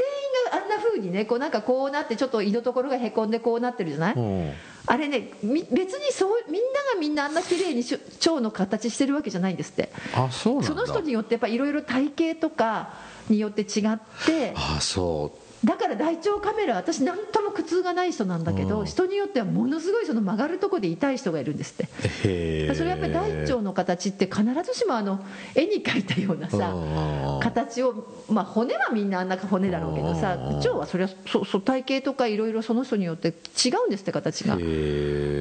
[0.52, 4.14] があんな風にねこうなんかこうなってちょっと胃のところがへこんでこうなってるじゃない？
[4.16, 4.52] うん
[4.86, 9.92] あれねみ別にそうみんながみんなあんな綺麗に腸の形してるわけじゃないんですって。
[10.14, 10.68] あそうなんだ。
[10.68, 12.94] その人によってやっぱいろいろ体型とか
[13.30, 14.54] によって違って。
[14.56, 18.86] あそうだから大腸カメラ私何とも苦痛がない人なんだけど、うん。
[18.86, 22.74] 人によってはものすごいその曲がるとこで痛い人がいるんですって。
[22.76, 25.24] それやっぱり大腸の形って必ずしもあの
[25.56, 26.74] 絵に描いたようなさ
[27.42, 34.58] 形をまあ骨はみんなあんな骨だろうけどさうん腸はそれはそそ体型とかいろいろその人によって違うんですって形が。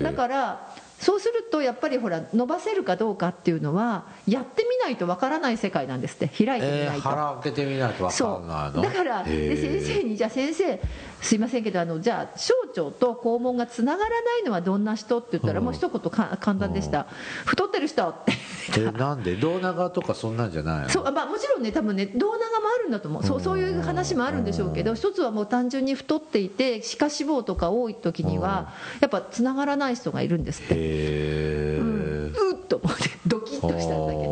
[0.03, 6.29] だからそうするとやっぱりほら伸ばせるかどうかっていうのはやってみないとわからない世界なんですって。
[6.29, 7.03] 開いてみえー、ないと。
[7.03, 8.73] 腹開けてみないと分かそんないう。
[8.77, 10.81] のだからで先生にじゃあ先生
[11.23, 15.65] すいませんけどあのじゃあ小腸と肛門がつながらないのはどんな人って言ったらうん。
[15.65, 17.07] もう一言か簡単でした。
[17.47, 18.09] 太ってる人。
[18.09, 18.33] って
[18.81, 19.37] えなんで？
[19.37, 20.89] 胴長とかそんなんじゃないの？
[20.89, 23.25] そうまあもちろんね多分ね胴長もあるんだと思う。
[23.25, 31.79] そうそういう話もあるんでしょうけど一つはもう単純に太っていて皮下脂肪とか多い時にはやっぱつながらない人がいるんですって。
[31.79, 34.27] うん、うっと思ってドキッとしたんだけ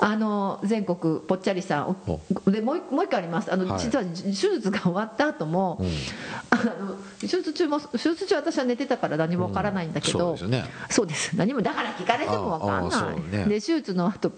[0.00, 3.52] あの全国ぽっちゃりさんおでもう一もう一個あります。
[3.52, 3.80] あの、はい。
[3.80, 5.88] 実は手術が終わった後も、うん。
[6.50, 10.64] あの手術中も手術中私は寝てたから何もわからないんだけど、そうですね。
[10.90, 11.36] そうです。
[11.36, 13.44] 何もだから聞かれてもわかんああなそうね。
[13.46, 14.36] いで手術の後も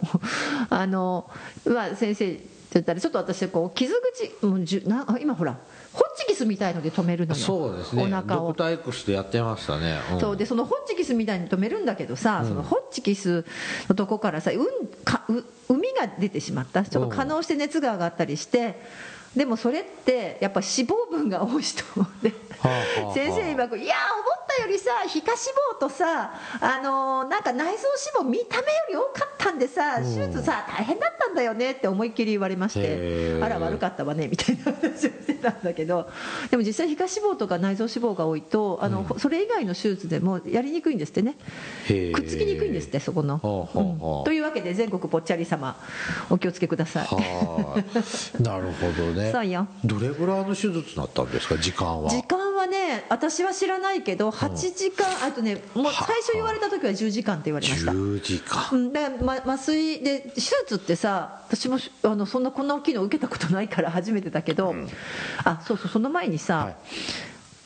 [0.71, 1.31] あの、
[1.67, 3.95] まあ、先生って言ったらちょっと私こう傷
[4.41, 5.59] 口もうじゅなあ今ほら
[5.93, 7.41] ホッチキスみたいので止めるのよ。
[7.41, 8.03] そうですね。
[8.03, 8.47] お腹を。
[8.49, 10.21] ドクター X でやってましたね、ん。
[10.21, 12.49] そうでそのホッチキスみたいに止めるんだけどさ、うん。
[12.49, 13.45] そのホッチキス
[13.89, 16.85] のとこからさ、うん、かう海が出てしまった。
[16.85, 18.81] ちょっと可能して熱が上がったりして
[19.37, 21.83] でもそれってやっぱ脂肪分が多い人
[22.23, 23.15] ではあはあはあ。
[23.15, 25.37] 先生曰く「いや思ったよりさ皮下脂
[25.77, 27.85] 肪とさあのーなんか内臓
[28.21, 30.05] 脂肪見た目より多かったんでさうん。
[30.05, 33.45] 手術さ大変だったんだよね」って思いっきり言われましへてー。
[33.45, 36.09] あら悪かったわねみたいな話をしてたんだけど
[36.51, 41.35] でも実際皮下脂肪とか内臓脂肪が多いとあの、それ以外の手術でもやりにくいんですってね。
[41.87, 43.39] くっつきにくいんですってそこの。
[43.39, 44.25] ほうん。
[44.25, 45.77] というわけで全国ぽっちゃり様
[46.31, 47.07] お気をつけください。
[47.07, 47.83] は
[48.39, 49.31] い なるほどね。
[49.33, 49.67] そうよ。
[49.85, 52.11] どれぐらいの手術になったんですか時間は？
[52.11, 57.93] 時間はね私は知らないけど8時間、あとねもう最初言われた時は10時間って言われました。
[57.93, 58.69] 10時間。
[58.73, 64.75] うん、だから、ま、麻酔で手術ってさ私もあのそんなこんな大きいの受けたことないから 初めてだけど、
[65.45, 66.77] あそうそうその前にさ、はい。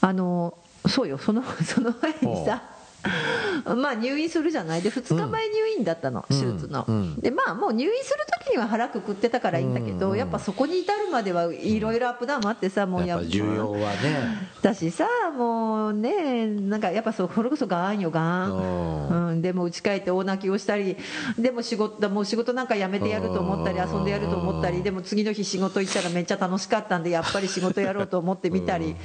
[0.03, 0.57] あの
[0.89, 2.63] そうよその その前にさ
[3.77, 4.83] まあ入院するじゃない。
[4.83, 6.41] で2日前入院だったの、うん。
[6.41, 7.21] 手術の、うん。
[7.21, 10.19] でまあもう入院する時には腹くくってたからいいんだけど、うん。
[10.19, 14.51] やっぱそこに至るまではいろいろアップダウンあってさもうやっぱ重要はね。
[14.63, 15.07] だしさ
[15.37, 19.27] もうねなんかやっぱそれこそがんよがん、うん。
[19.29, 20.97] うん、でも家帰って大泣きをしたり
[21.39, 23.91] でも仕事もう仕事なんか辞めてやると思ったりうん。
[23.91, 28.97] 遊んでやると思ったりでも次の日仕事行ったらめっちゃ楽しかったんでやっぱり仕事やろうと思ってみたり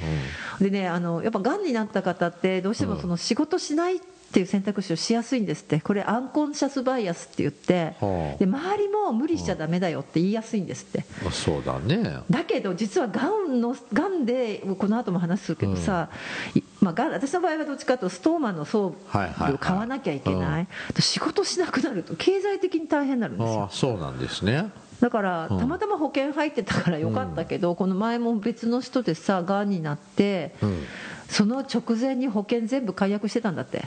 [0.60, 4.00] でねあのやっぱがんになった方ってどうしてもその仕事しないっ
[4.32, 5.80] ていう選択肢をしやすいんですって。
[5.80, 8.38] これアンコンシャスバイアスって言ってはあ。
[8.38, 11.04] で周りも無理しちゃダメだよって言いやすいんですって。
[11.26, 12.20] あそうだね。
[12.30, 16.08] だけど実はがんのがんでこの後も話するけどさ、
[16.54, 24.70] いまあ、私の場合はどっちかというとストーマンの装備を買わなきゃいけない、仕事しなくなると経済的に大変になるんですあよあそうなんですね
[25.02, 25.58] だからうん。
[25.58, 30.84] たまたま保険入ってたからよかったけど、この前も別の人でさがんになってうん。
[31.28, 33.82] その直前に保険全部解約してたんだって。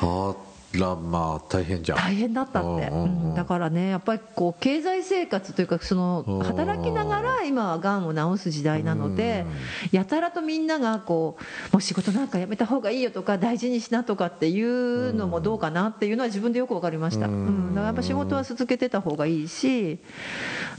[0.00, 0.34] あ
[0.78, 1.98] らまあ大変じゃん。
[1.98, 6.42] 大変だったって、うんだからねやっぱりこう経済生活というかそのうん。
[6.42, 9.44] 働きながら今はがんを治す時代なので
[9.92, 19.98] やたらとみんながこうもう仕事なんかやめた方がいいよとか大事にしなとかっていうのもどうかなっていうのは自分でよく分かりました、ううんん、だからやっぱ仕事は続けてた方がいいし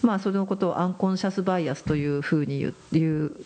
[0.02, 3.46] まあそのことをアンコンシャスバイアスというふうに言う言う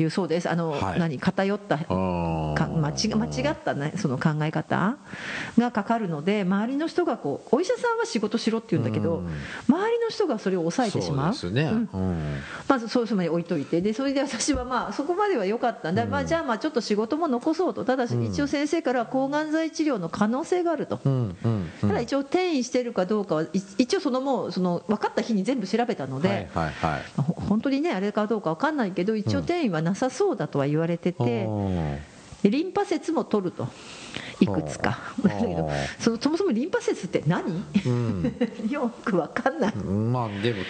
[0.00, 0.50] いうそうです。
[0.50, 0.98] あの、はい。
[0.98, 4.96] 何偏ったか間違間違った、ね、その考え方
[5.58, 9.28] がかかるので周りの人がこうお医者さんは仕事しろって言うんだけど、うん。
[9.68, 11.34] 周りの人がそれを抑えてしまう。
[11.34, 12.10] そうですね、うん。
[12.10, 12.36] うん。
[12.68, 17.84] まずそういうふうに置いといてでそれで私はまあそこまでは良かったんで、まあ、じゃあまあちょっと仕事も残そうと。
[17.84, 21.00] ただし一応先生からは抗がん剤治療の可能性があると。
[21.04, 21.88] うんうんうん。
[21.88, 27.02] ただ一応転移してるかどうかはい一応そのもうその分かった日に全部調べたので、はいはいはい。
[27.20, 31.48] ほ本当にねあれかどうか分かんないけど一応転移はなさそうだとは言われてて、
[32.42, 33.68] リンパ節も取ると
[34.40, 34.98] いくつか。
[34.98, 35.28] あー。
[35.28, 35.70] だけど
[36.00, 37.44] そのそもそもリンパ節って何？
[37.86, 38.36] うん。
[38.68, 39.74] よく分かんない。
[39.76, 40.62] まあでも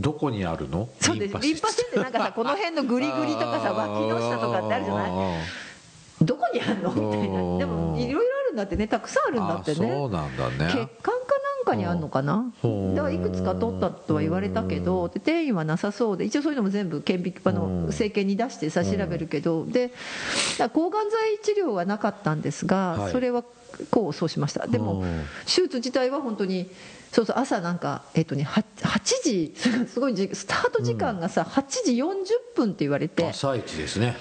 [0.00, 0.88] どこにあるの？
[1.00, 1.38] そうです。
[1.38, 1.86] リンパ節。
[1.86, 5.10] ってなんかさこの辺のグリグリとかさ 脇の下とかってあるじゃない？
[6.20, 6.90] どこにあるの？
[6.90, 7.58] みたいな。
[7.58, 8.88] でもいろいろあるんだってね。
[8.88, 10.70] たくさんあるんだってあそうねなんだね。
[10.72, 11.14] 血管
[11.64, 12.52] かなんかにあるのかな？
[12.62, 12.66] う。
[12.66, 17.92] んだからいくつか取ったとは言われたけどで転移はなさそうで一応そういうのも全部顕微あのうん。
[17.92, 19.90] 生検に出してさ調べるけどで
[20.72, 22.98] 抗がん剤治療はなかったんですはい。
[23.04, 23.42] がそれは
[23.90, 24.66] こうそうしました。
[24.68, 26.70] でもうん手術自体は本当に
[27.10, 29.54] そうそう朝なんかえっとね 8, 8時
[29.88, 32.06] すごいじスタート時間がさ8時40
[32.56, 34.16] 分って言われて朝一ですね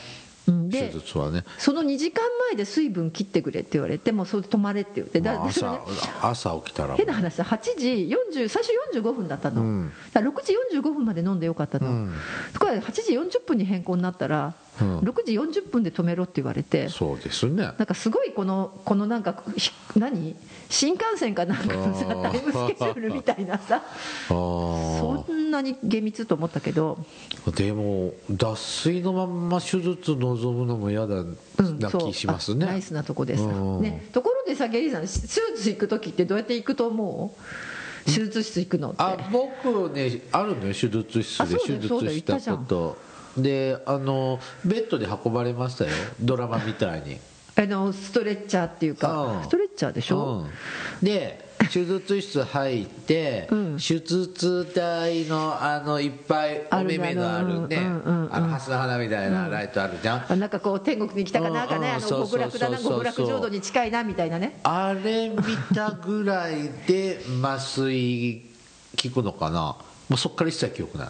[0.48, 1.44] で術はね。
[1.58, 5.22] その2時間前で水分切ってくれって言われてもうそれで止まれって言って。
[5.22, 5.80] だまあだそれね
[6.22, 9.94] 朝朝起きたら変な話さ8時40最初45分だったの、うん。
[10.14, 12.14] だから6時45分まで飲んでよかったの、うん。
[12.54, 15.00] ところが8時40分に変更になったら、うん。
[15.00, 17.64] 6時40分で止めろって言われてそうですね。
[17.64, 20.36] なんかすごいこのこのなんかひ何？
[20.70, 23.84] 新幹線かなんかのさタイムスケジュールみたいなさ。
[23.86, 26.98] あそんなに厳密と思ったけど、
[27.48, 32.66] あでも脱水のまんま手術望むのも嫌だうん、な気しますね。
[32.66, 33.82] あナイスなとこです、うん。
[33.82, 38.06] ね、ところでさゲリーさん手術行く時ってどうやって行くと思う？
[38.06, 38.98] 手術室行くのって。
[39.00, 42.98] あ僕ねあるのよ手術室あで手術したこと
[43.38, 45.92] であのベッドで運ばれましたよ。
[46.22, 47.18] ドラマみたいに。
[47.56, 49.44] あのストレッチャーっていうかうん。
[49.44, 50.48] ストレッチャーでしょ、
[51.02, 53.78] うん、で手術室入って、うん。
[53.78, 57.68] 手術台のあのいっぱいお目目のある。
[57.68, 57.78] ね。
[57.78, 64.60] あのハスの花みたいなライトあるじゃん、あなんかこう天国に来たかなんかね、うんうんあの極楽だな極楽浄土に近いなみたいなね。
[64.64, 65.38] あれ見
[65.74, 68.42] たぐらいで麻酔
[69.02, 69.78] 効くのかな。
[70.10, 71.08] もうそっから一切記憶ない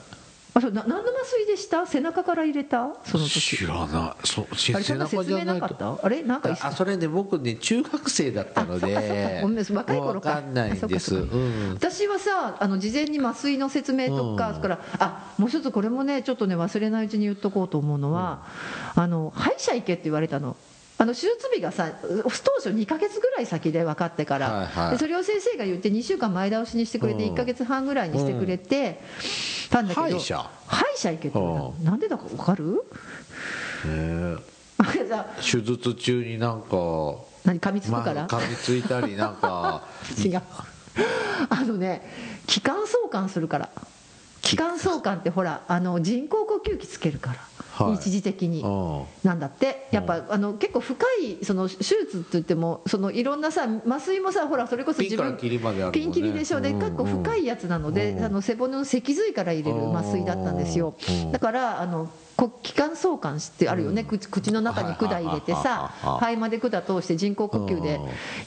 [0.55, 1.87] あそうな何の麻酔でした？
[1.87, 2.93] 背中から入れた？
[3.05, 3.39] その時。
[3.39, 4.27] 知らない。
[4.27, 5.97] そしあれそんなかった？
[6.03, 6.21] あれ？
[6.21, 9.39] なんかあそれね僕ね中学生だったので。
[9.41, 10.39] ごめんなさい若い頃か。
[10.41, 11.15] んないんです。
[11.15, 14.55] うん私はさあの事前に麻酔の説明とか、うん。
[14.55, 18.45] それからあもう一つこれもねちょっとね忘れないうちに言っとこうと思うのは、
[18.95, 20.55] あの歯医者行けって言われたの。
[21.03, 22.07] あの手術日がさ当
[22.55, 24.91] 初2か月ぐらい先で分かってから、はいはい。
[24.91, 27.33] でそれを先生が言って2週間前倒しにしてくれてうん。
[27.33, 29.01] 1か月半ぐらいにしてくれて、
[29.69, 30.49] たんだけど歯医者。
[30.65, 31.37] 歯医者行けって。
[31.39, 32.85] 言われたのなんでだか分かる？
[33.85, 34.37] へえ。
[35.43, 36.67] 手術中になんか
[37.43, 39.83] 何噛みつくから、まあ噛みついたりなんか。
[40.23, 40.41] 違う。
[41.49, 42.01] あのね
[42.47, 43.69] 気管相関するから。
[44.41, 47.52] 気管相関ってほらあの人工呼吸器つけるから、はい
[47.93, 48.61] 一時的に。
[48.61, 49.87] うんなんだって。
[49.91, 55.99] やっぱあの結構深いその手術って言ってもそのいろんなさ麻酔もさほらそれこそピンから切りまであるもんね。
[55.99, 56.61] ピン切りでしょ。
[56.61, 58.23] でうん結構深いやつなので、うん。
[58.23, 60.95] あの背骨の脊髄から入れる麻酔だったんですよ。
[61.09, 61.31] うん。
[61.31, 67.99] だからあのこ気管相関ってあるよね、口口の中に管入れてさ肺まで管通して人工呼吸で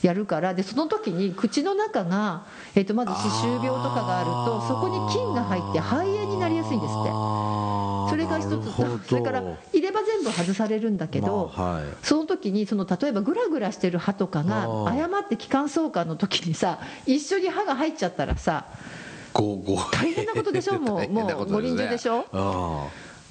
[0.02, 0.54] やるから。
[0.54, 7.10] でその時に口の中が、えっとまず歯周病とかがあるとそこに菌が入って肺炎になりやすいんですって
[8.08, 8.72] それが一つ
[9.08, 9.42] それから
[9.72, 11.50] 入れ歯全部外されるんだけど、
[12.02, 18.66] その時にその例えばグラグラしてる歯とかが誤って気管相関の時にさ一緒に歯が入っちゃったらさ
[19.92, 20.78] 大変なことでしょ？
[20.80, 22.86] もう もうご臨終でしょあ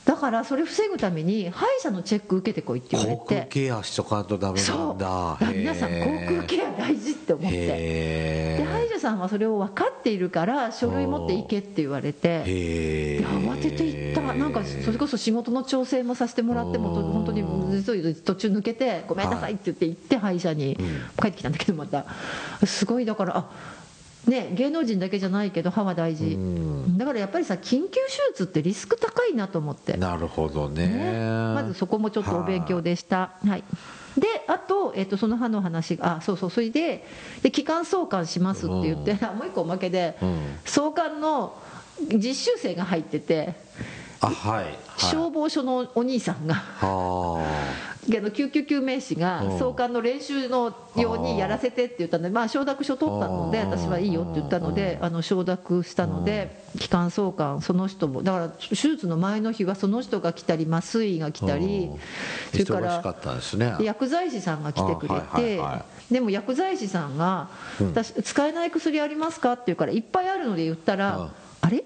[0.06, 3.24] だからそれ防ぐために歯医者のチェック受けてこいってあ言われて。
[3.24, 4.94] 口腔ケアしとかんとダメなそう。
[4.94, 5.96] んだあ皆さん口
[6.42, 7.58] 腔ケア大事って思って。
[7.58, 12.44] へで歯医者さんはそれを分かっているから書類持って行けって言われて。
[12.46, 14.34] 慌てて行った。
[14.36, 20.78] なんかそれこそ仕事の調整もさせてもらってもと本当に途中抜けてごめんなさいって言って行って歯医者に
[21.20, 22.06] 帰ってきたんだけどまた。
[22.66, 23.50] すごいだからあ
[24.28, 26.26] ね芸能人だけじゃないけど歯は大事。
[26.34, 26.98] うん。
[26.98, 29.98] だからやっぱりさ緊急手術ってリスク高いなと思って。
[29.98, 30.88] なるほどね。
[30.88, 33.32] ね、まずそこもちょっとお勉強でした。
[33.46, 33.64] はい。
[34.18, 36.50] であと,、えっとその歯の話があそうそう。
[36.50, 37.06] それで
[37.42, 40.40] で気管相関しますって言って、もう一個おまけで、うん。
[40.64, 41.56] 相関の
[42.14, 43.65] 実習生が入ってて、
[44.28, 47.76] あはい、はい、消防署のお兄さんがは
[48.08, 49.60] あの救急救命士がうん。
[49.60, 62.00] 送還の練習のようにやらせてって言ったので、まあ、承諾書取ったので私はいいよって言ったのであの承諾したので気管送還その人もだから手術の前の日はその人が来たり麻酔医が来たりうん。
[62.52, 65.60] それから薬剤師さんが来てくれて、
[66.12, 67.50] でも薬剤師さんが
[67.82, 67.88] 「うん。
[67.88, 71.30] 私使えない薬ありますか?」って言うから「いっぱいあるので言ったら「うん。
[71.62, 71.84] あれ？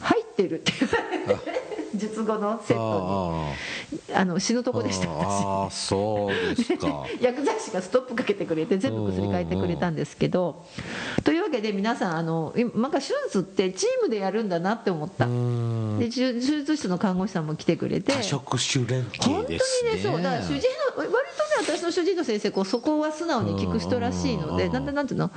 [0.00, 3.44] 入ってる」って言われて術後のセット
[3.92, 5.74] にあの死ぬとこでした私。
[5.74, 7.04] そうですか。
[7.20, 10.64] 薬剤師がストップかけてくれて全部薬変えてくれたんですけど
[11.24, 15.26] というわけで皆さんあの今なんか手術ってチームでやるんだなって思った。
[15.26, 18.12] で手手術室の看護師さんも来てくれて。
[18.12, 19.58] 多職種連本当にね。
[19.58, 25.30] 携ですねそうだから主治医の割とね私の主治医の先生こうそこは素直に聞く人らしいのでうんなんでなんていうの？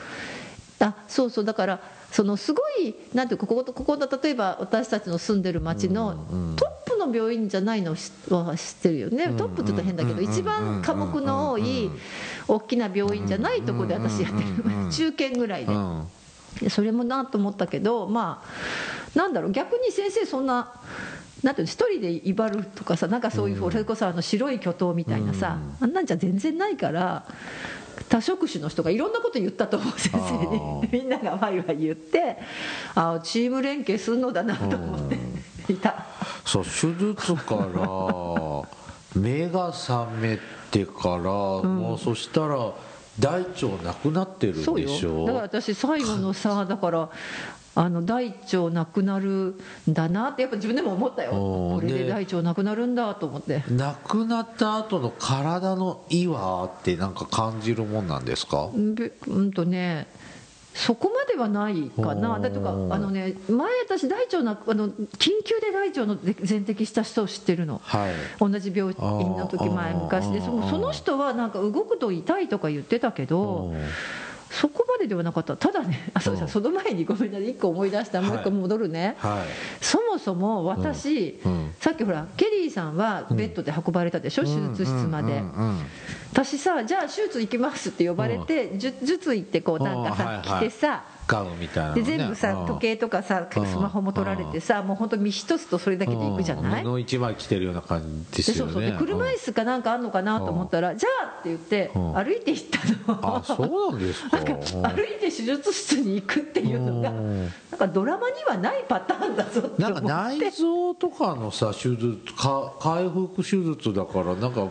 [0.81, 1.45] あそうそう。
[1.45, 1.79] だから
[2.11, 9.29] そのすごいなんていうかこことここの例えば私たちの住んでる町のトップの病院じゃないのは知ってるよね。
[9.37, 11.89] トップって言うと変だけどうん一番科目の多い
[12.47, 14.91] 大きな病院じゃないとこで私やってる。
[14.91, 15.73] 中堅ぐらいで。
[16.69, 19.51] それもなと思ったけどまあなんだろう。
[19.51, 20.69] 逆に先生そんな
[21.43, 27.25] なんていうの一人で威張るとかさなんかそういう、それこそあの白い巨頭みたいなさ、あんなんじゃ全然ないから
[28.09, 32.37] 多職種の人がいろんなこと言ったと思う先生あにみんながワイワイ言って
[32.95, 35.09] あチーム連携するのだなと思っ
[35.65, 36.05] ていた。
[36.45, 38.63] そう手術から
[39.19, 40.39] 目が覚め
[40.71, 42.71] てから、もうそしたら
[43.19, 44.87] 大腸なくなってるそうよ。
[44.87, 47.09] でしょだから私最後のさだから
[47.73, 49.55] あの大腸なくなる
[49.89, 50.29] んだな。
[50.29, 51.31] ってやっぱ自分でも思ったよ。
[51.31, 53.63] これでで大腸なくなるんだと思って。
[53.69, 58.69] 亡くなった後の体の違和ってなんか感じるもんなんですか？
[58.73, 60.07] うんとね
[60.73, 67.81] そこまではないかな、だとかあのね前私大腸なあの緊急で大腸の全摘した人を知ってるの？
[67.83, 68.13] はい。
[68.39, 70.39] 同じ病院の時前昔で。
[70.41, 73.81] そのその人はなんか動くと痛いとか言ってたけどうん
[74.51, 75.55] そこまでではなかった。
[75.55, 76.47] ただねあそううん。
[76.47, 77.47] その前にごめんなさい。
[77.47, 77.91] 1個思い。
[77.91, 79.83] 出したもう1個戻るね、はい。
[79.83, 81.73] そもそも私、うん。
[81.79, 85.51] さっきほらケリーさんはベッドで運ばれたでしょ、手術室まで、うん。
[85.51, 85.69] うん。
[85.69, 85.85] うん。
[86.31, 90.29] 私さじゃあ手術行きますって呼ばれて、術行ってこうなんかさ、うん。
[90.29, 90.45] はいはい。
[90.47, 91.03] 来てさ
[91.59, 92.67] みたいなのでね全部さうん。
[92.67, 93.81] 時計とかさスうん。
[93.81, 96.83] マホも取られてさもう本当身一つとそれだけで行くじゃない？
[96.83, 96.91] うん。
[96.91, 98.01] 布一枚着てるような感
[98.31, 98.71] じですよね。
[98.73, 98.91] でそうそう。
[98.91, 102.13] で車椅子かなんかあんのかなと思ったらじゃあって言ってうん。
[102.15, 102.63] 歩いて行っ
[103.05, 103.37] たの。
[103.37, 104.37] あそうなんですか。
[104.37, 104.53] なんか
[104.89, 107.43] 歩いて手術室に行くっていうのがうん。
[107.45, 114.67] なんかドラマにはないパターンだぞってなんか内臓とかのさ手術か回復手術だからなんか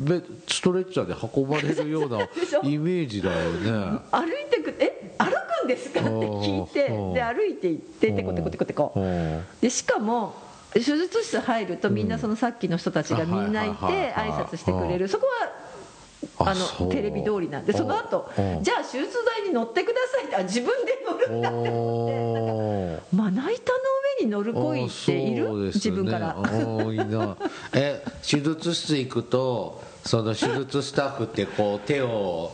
[0.00, 2.20] べストレッチャーで運ばれるような
[2.68, 3.98] イメージだよね。
[4.10, 4.97] 歩いてくえ？
[5.18, 6.00] 歩くんですか？
[6.00, 8.92] って聞いてうんで歩いて行ってテコテコテコテコ。
[8.94, 9.00] う。
[9.00, 10.34] んでしかも
[10.72, 15.08] 手術室入るとみんなそのさっきの人たちがみんないて挨はい拶してくれる。
[15.08, 18.40] そこはあのテレビ通りなんでその後う。
[18.40, 23.78] んじゃあ手術台に乗ってくださいってあ自分で乗るんだって思ってなんかまな板の
[24.20, 25.66] 上に乗る恋っている、ね。
[25.66, 26.36] 自分から。
[27.72, 32.52] え手術室行くとその手術スタッフってこう手を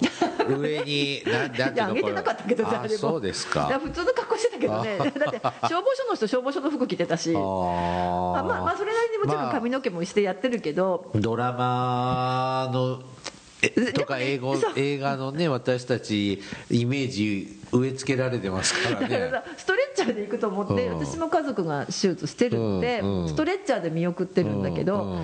[0.49, 2.97] 上になんていや上げてなかったけどあ誰も。
[2.97, 3.79] そうですか。
[3.83, 4.99] 普通の格好してたけどね。
[4.99, 7.31] だって消防署の人消防署の服着てたし。
[7.33, 13.01] まあまあそれなりにもちろん髪の毛もしてやってるけど、ドラマの
[13.95, 21.05] とか英語映画のね私たちイメージ植え付けられてますからだからね さストレッチャーで行くと思って、うん。
[21.05, 23.29] 私も家族が手術してるので、うんうん。
[23.29, 25.21] ストレッチャーで見送ってるんだけど、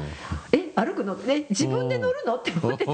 [0.53, 2.93] え歩くのえ自分で乗るのって思ってうん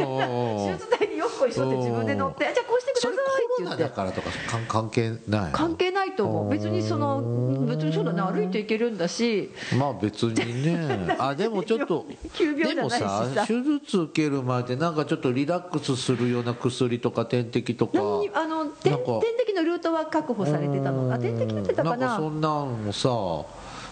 [0.67, 3.83] 手術台によっこいしょって自分で乗ってあじゃあこうしてくださいって言って。
[3.85, 5.53] だからとか関関係ない。
[5.53, 6.51] 関係ないと思う。
[6.51, 7.23] 別にその
[7.69, 9.53] 別にそうだね歩いていけるんだし。
[9.79, 11.17] まあ別にね。
[11.19, 13.31] あでもちょっと急病じゃないしでもさ。
[13.35, 17.99] さ手術受ける前ってなんかちょっとリラックスするような薬とか点滴とか。
[18.35, 21.97] あの点滴のルートは確保されてたのあ点滴出てたかな。
[21.97, 23.47] んかなそんなんもさ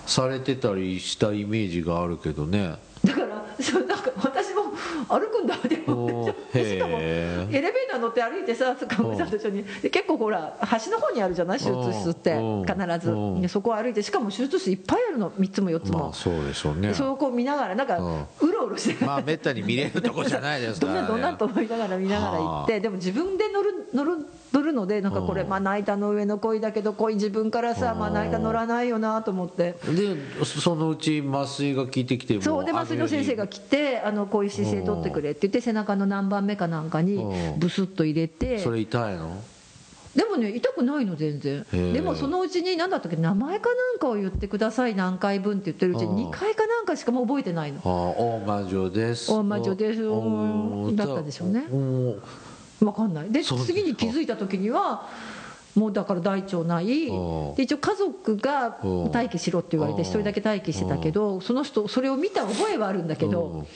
[0.07, 4.62] されてたりしたイメージがあるけどねだからそうなんか私も
[5.09, 9.64] 歩くんだって思おってーしかもエレベーター乗って歩いてさ看護師さんと一緒に。
[9.82, 11.59] で結構ほら端の方にあるじゃない？
[11.59, 12.64] 手術室ってうん。
[12.64, 12.76] 必
[13.42, 13.48] ず。
[13.48, 15.98] そこを歩いてしかも手術室いっぱいあるの3つも4つも。
[15.98, 16.88] まあそうでしょうね。
[16.88, 17.98] でそこを見ながらなんか
[18.40, 21.07] うろうろしてまあめったに見れるとこじゃないですからね。
[21.09, 25.48] どんなどんなと思いながら見ながら行ってでも自分で乗る乗る乗るのでなんかこれうん。
[25.48, 27.98] まな板の上の恋だけど恋自分からさうん。
[27.98, 29.74] まな板乗らないよなと思って。
[29.84, 37.59] でそのうち麻酔が効いてきてもそうで麻酔の先生が来てあのこういう姿勢取ってくれって言って背中の何番目かなんかにうん。
[37.59, 38.59] ブスッと入れて。
[38.61, 39.42] それ痛いの？
[40.14, 41.66] でもね痛くないの全然。
[41.92, 46.14] でもそのうちに何だったっけ名前かなんかを言ってください何回分って言ってるうちうん。
[46.14, 47.80] に2回かなんかしかもう覚えてないの。
[47.84, 47.88] あ
[48.22, 49.32] 大魔女です。
[49.32, 50.07] 大魔女です。
[50.07, 51.66] おだったでしょうね。
[51.68, 52.22] うん
[52.81, 53.31] 分かんない。
[53.31, 55.09] で次に気づいた時には
[55.75, 57.09] もうだから大腸ない。
[57.09, 63.66] うんで一応家族がうん待機しろって言われてうん一人だけ待機してたけどその人それを見た覚えはあるんだけど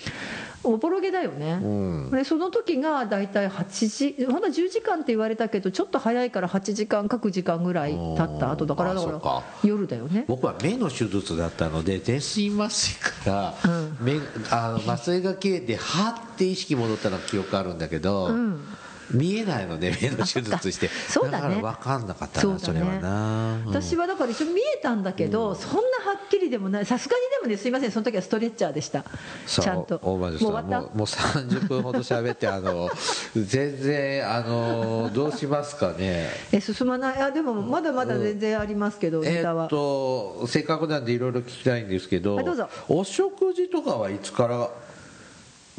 [0.64, 1.58] おぼろげだよね。
[1.62, 2.10] うん。
[2.10, 10.24] でその時が大体8時まだ10時間って言われたけどちょっと早いから8時間各時間ぐらい経った後だからあだから夜だよね。
[10.28, 12.94] 僕は目の手術だったので全身麻酔
[13.24, 13.96] からうん。
[14.00, 14.14] 目
[14.50, 18.60] あの麻酔が切れてはって意識戻ったの記憶あるんだけど、うん
[19.10, 20.88] 見えないので目の手術して。
[21.08, 21.56] そうだね。
[21.56, 23.64] から分かんなかったなそれはな、うん。
[23.66, 25.84] 私はだから一応見えたんだけど、そんなは
[26.24, 26.86] っきりでもない。
[26.86, 29.04] さすがにでもねすいませんその時はストレッチャーでした。
[29.46, 30.00] ちゃんと。
[30.02, 32.90] 大魔女さんもう終わっもうもう30分ほど喋ってあの
[33.34, 36.28] 全然あのどうしますかね。
[36.50, 37.22] たえ進まない？
[37.22, 42.68] あでもまだまだ全然ありますけど、ネえーっタは、とせっかくなんでいろいろ聞きたいんですけど,、はいどうぞ。
[42.88, 44.70] お食事とかはいつから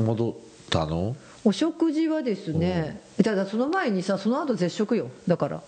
[0.04, 0.34] 戻っ
[0.70, 1.16] たの？
[1.46, 5.10] お食事はですね、ただその前にさその後絶食よ。
[5.28, 5.64] だから、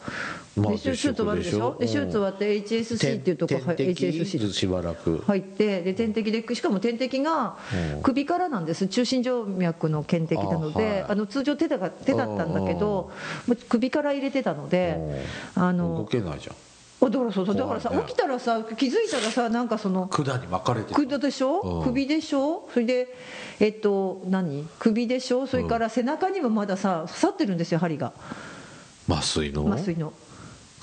[0.57, 1.77] まあで手術終わるでしょ？
[1.79, 5.23] で手術終わって HSC っていうとこ HSC しばらく。
[5.25, 7.57] 入ってで点滴でしかも点滴が
[7.95, 8.01] うん。
[8.03, 8.87] 首からなんです。
[8.87, 13.11] 中心静脈の点滴なのであはいあの通常手だが手だったんだけど
[13.47, 14.97] もう首から入れてたので
[15.55, 16.55] あ動のけないじゃん。
[16.55, 16.70] あ
[17.09, 21.61] だからそだからさ起きたらさ気づいたらさなんかその管に巻かれて首でしょ？
[21.61, 21.83] うん。
[21.83, 22.69] 首でしょ？
[22.71, 23.07] それで
[23.59, 24.67] えっと何？
[24.77, 25.47] 首でしょ？
[25.47, 28.13] それから背中にもまださ刺さってるんですよ針が。
[29.09, 29.67] 麻酔の？
[29.67, 30.13] 麻酔の。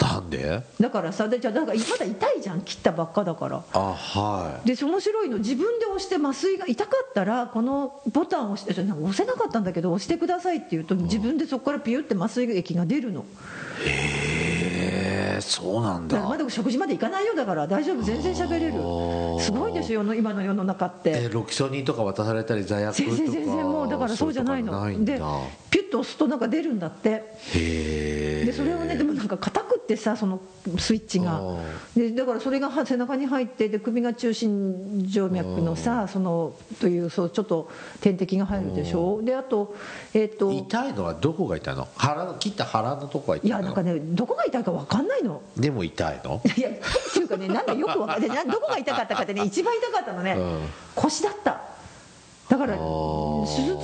[0.00, 0.62] なんで？
[0.80, 3.64] だからさでじゃあなんかまだ痛いじゃん切ったばっかだから。
[3.72, 4.68] あはい。
[4.68, 13.24] で面白いの自分で押して麻酔が痛かったらこのボタンを押してそれなんか押せなかったんだけど押してくださいって言うと自分でそこからピュって麻酔液が出るの。
[13.84, 14.37] へえ
[15.48, 16.22] そうなんだ。
[16.28, 18.02] まだ食事までいかないよだから大丈夫。
[18.02, 18.74] 全然喋れる。
[18.74, 19.40] ー。
[19.40, 21.10] すごいですよ今の世の中って。
[21.24, 23.08] えロキソニンとか渡されたり罪悪とか。
[23.08, 25.04] 全然全然もうだからそうじゃないの。
[25.04, 25.20] で
[25.70, 27.36] ピュッと押すとなんか出るんだって。
[27.54, 30.40] でそれをねでもなんか硬くってさその
[30.78, 31.40] スイッチが。
[31.94, 39.20] でだからそれがは背中に入ってで首が中心静脈のさそのというそうちょっと点滴が入るでしょ。
[39.22, 39.74] であと
[40.14, 40.52] えっ、と。
[40.52, 41.86] 痛いのはどこが痛いの？
[41.96, 43.58] 腹の切った腹のとこが痛いの？
[43.58, 45.42] いやなんかねどこが痛いか分かんないの。
[45.56, 46.40] でも痛いの？
[46.56, 46.72] いやっ
[47.12, 48.28] ていうかねなんかよく分かんない。
[48.28, 50.60] などこが痛かったかってね一番痛かったのね、うん。
[50.94, 51.60] 腰だった
[52.48, 53.46] だから手ー。
[53.46, 53.78] 術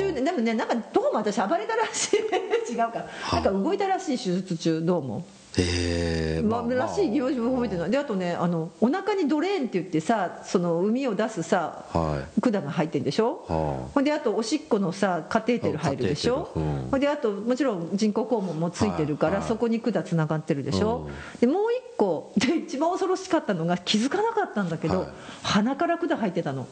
[0.00, 2.20] 中ででもねなんかどうも私暴れたらしい。
[2.72, 3.04] 違うか。
[3.32, 5.24] なんか動いたらしい手術中どうも。
[5.56, 12.40] へえまあ、らしい用事も覚えてないであとねあのお腹にドレーンって言ってさその海を出すさはい。
[12.40, 13.44] 管が入ってるでしょ？
[13.46, 16.50] はほんであとおしっこのさカテーテル入るでしょ？
[16.56, 16.88] うん。
[16.90, 19.48] ほんであともちろん人工肛門もついてるから、はいはい。
[19.48, 21.40] そこに管つながってるでしょ、うん。
[21.40, 25.08] でもう一個で一番恐ろしかったのが気づかなかったんだけど、はい。
[25.44, 26.66] 鼻から管入ってたの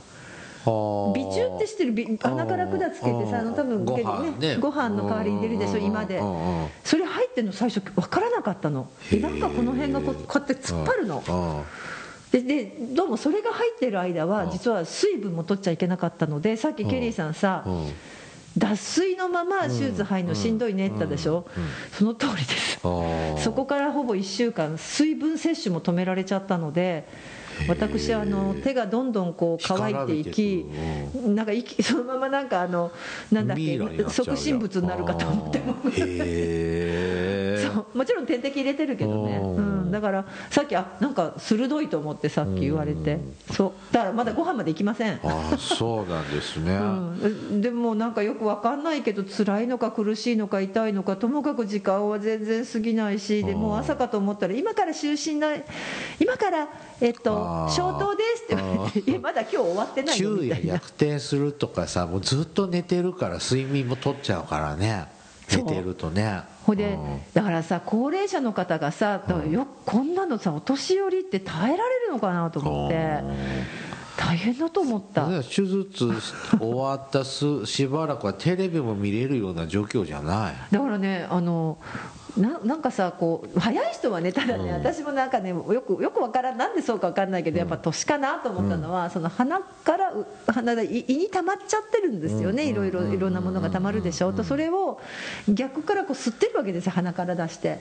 [0.64, 4.56] は鼻中って知ってるび鼻から管つけてさあの多分ご飯ね。
[4.56, 6.68] ご飯の代わりに出るでしょうん今でうんうん。
[6.84, 8.88] それ入ってるの最初分からなかったの。
[9.10, 11.22] でなんかこの辺がこうこうやって突っ張るの。
[11.28, 11.62] うん
[12.32, 17.92] ででどうもそれが入ってる間は実は水分も取っちゃいけなかったのでさっきケリーさんさうん。
[18.56, 21.46] 脱水のまま手術入るのしんどいねって言ったでしょ。
[21.92, 22.78] その通りです。
[22.80, 27.06] そこからほぼ1週間水分摂取も止められちゃったので
[27.68, 30.66] 私あの手がどんどんこう乾いていき
[31.26, 32.90] なんか息 そのままなんかあの
[33.30, 34.10] なんだっけっちゃうじゃん。
[34.10, 35.74] 促進物になるかと思っても
[37.62, 37.98] そう。
[37.98, 39.56] もちろん点滴入れてるけどね、うん。
[39.56, 43.18] うん、だからさっきあなんか鋭いと思ってさっき言われて。
[43.52, 43.94] そう。
[43.94, 45.20] だからまだご飯まで行きません。
[45.22, 55.64] ああそうなんですね、 うん、でもなんかよく分かんないけど辛いのか苦しいのか痛いのかともかく時間は全然過ぎないしでもう朝かと思ったら今から就寝ない
[56.18, 56.68] 今から、
[57.02, 60.72] えっと消灯ですって言われていやまだ今日終わってないよ昼夜みたいな。
[60.74, 65.06] 逆転するとかさもうずっと寝てるから睡眠も取っちゃうからね。
[65.50, 66.42] 寝てるとね。
[66.64, 67.20] ほんでうん。
[67.34, 73.20] だからさ高齢者の方がさよこんなのさお年寄りって耐えられるのかなと思って
[74.16, 75.26] 大変だと思った。
[75.26, 76.12] ね手術
[76.58, 80.54] 終わったすしばらくはテレビも見れるような状況じゃない。
[80.70, 81.78] だからねあの
[82.36, 84.74] ななんかさこう早い人はねただね、うん。
[84.74, 95.00] 私もなんかねよくよくわからんなんでそうかわかんないけど、やっぱ年かなと思ったのは、その鼻からう鼻で胃胃に溜まっちゃってるんですよね、いろいろいろんなものが溜まるでしょ、とそれを
[95.46, 97.80] 逆からこう吸ってるわけですよ鼻から出して。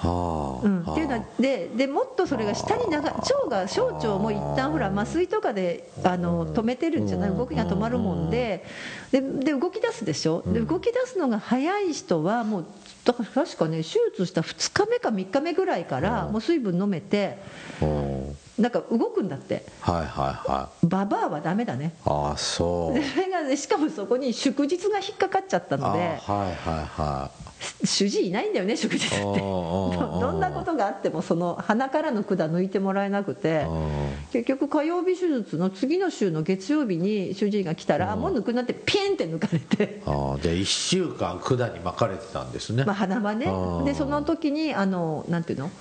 [0.00, 0.66] はあ。
[0.66, 3.12] うん、っていうのはででもっとそれが下に流腸
[3.48, 7.30] が小腸も一旦ほら麻酔とかであの止めてるんじゃない？
[7.30, 8.64] 動きが止まるもんで。
[9.10, 10.42] でで動き出すでしょ？
[10.46, 12.64] で動き出すのが早い人はもう
[13.04, 17.38] だから確かね手術した2日目か3日目ぐらいからもう水分飲めて
[17.82, 18.36] うん。
[18.58, 19.64] なんか動くんだって。
[19.80, 20.06] はいはい
[20.50, 20.86] はい。
[20.86, 21.94] ババアはダメだね。
[22.04, 22.94] ああそう。
[22.94, 25.98] でそれがねしかもそこに祝日が引っかかっちゃったので。
[26.00, 27.47] はいはいはい
[27.84, 29.16] 主治医いないんだよね祝日って。
[29.16, 33.66] どんなことがあってもその鼻からの管抜いてもらえなくて。
[33.68, 40.02] うん結局火曜日手術の次の週の月曜日に主治医が来たらもう抜くなってピンって抜かれて。
[40.04, 43.46] ああじゃあ1週間管に巻かれてたんですね、まあ、鼻はね。
[43.84, 45.66] でその時にあのなんていうの？
[45.66, 45.72] だ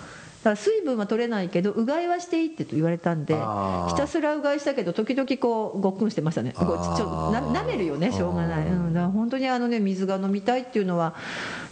[0.48, 6.54] から水分は取れないけどうがいはしていいってと言われたんでひたすらうがいしたけど時々こうごっくんしてましたね。
[6.54, 11.16] こうちょちょあーな舐めるよねしょうがない、うん、だから本当にあのね水が飲みたいっていうのは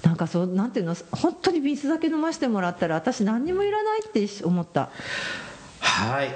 [0.03, 4.89] なんかそうなんていうの本当に水だけ飲ませてもらったら私何にもいらないって思った。
[5.79, 6.35] はい。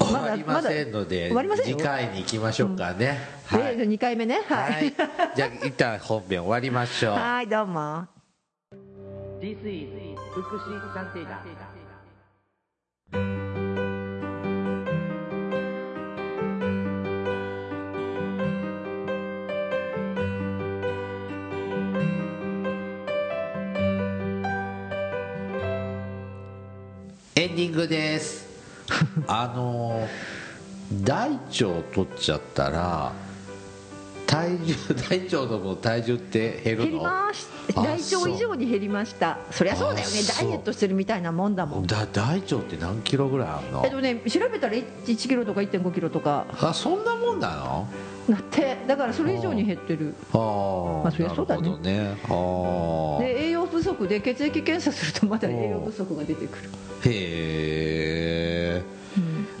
[0.00, 1.76] 終わりませんのまでませんよ。
[1.76, 3.18] 次回に行きましょうかね、
[3.50, 4.42] ではい、2回目ね。
[4.48, 4.94] ははいい、
[5.34, 7.12] じゃあ一旦本編終わりましょう。
[7.14, 8.06] はいどうも。
[9.40, 10.07] This is
[10.42, 11.40] 福祉探偵団。
[27.34, 28.46] エンディングです。
[29.26, 30.08] あの
[30.92, 31.38] 大腸
[31.92, 33.12] 取っちゃったら
[34.26, 34.74] 体重
[35.08, 36.84] 大腸の分体重って減るの？
[36.84, 37.50] 減ります。
[37.54, 39.38] あ大腸以上に減りました。
[39.50, 40.14] そりゃそうだよね。
[40.38, 41.86] ダイエットしてるみたいなもんだもん。
[41.86, 43.82] だ大腸って何キロぐらいあるの？
[43.84, 46.46] えっとね調べたら1キロとか1 5キロとか。
[46.60, 47.88] あそんなもんなの？
[48.28, 48.78] なって。
[48.86, 50.14] だからそれ以上に減ってる。
[50.32, 50.36] あ
[51.04, 51.78] まあそりゃそうだね。
[51.78, 52.16] ね。
[52.24, 57.10] あで栄養不足で血液検査するとまだ栄養不足が出てくる、ー。
[57.10, 58.82] へえ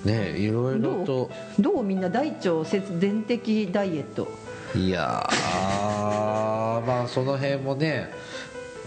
[0.04, 1.30] ねいろいろと。
[1.58, 1.82] どう？
[1.82, 4.28] みんな大腸節電的ダイエット
[4.74, 8.10] いやーまあその辺もね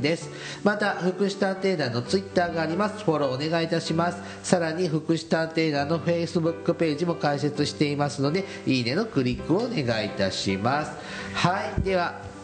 [0.00, 0.30] です。
[0.62, 3.04] また福祉探偵団のツイッターがあります。
[3.04, 4.20] フォローお願いいたします。
[4.42, 10.92] さらに福祉探偵団のフェイスブックページも開設していますのでいいねのクリックをお願いいたします。
[11.34, 11.82] はい。
[11.82, 12.35] では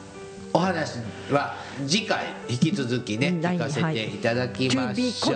[0.55, 0.98] お話
[1.30, 1.55] は
[1.86, 5.34] 次回引き続きね聞かせていただきましょう。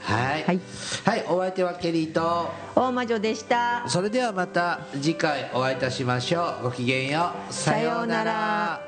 [0.00, 0.60] はい、はい。
[1.04, 2.50] はい、お相手はケリーと。
[2.74, 3.84] 大魔女でした。
[3.86, 6.64] それではまた次回お会いいたしましょう。
[6.64, 7.52] ごきげんよう。
[7.52, 8.87] さようなら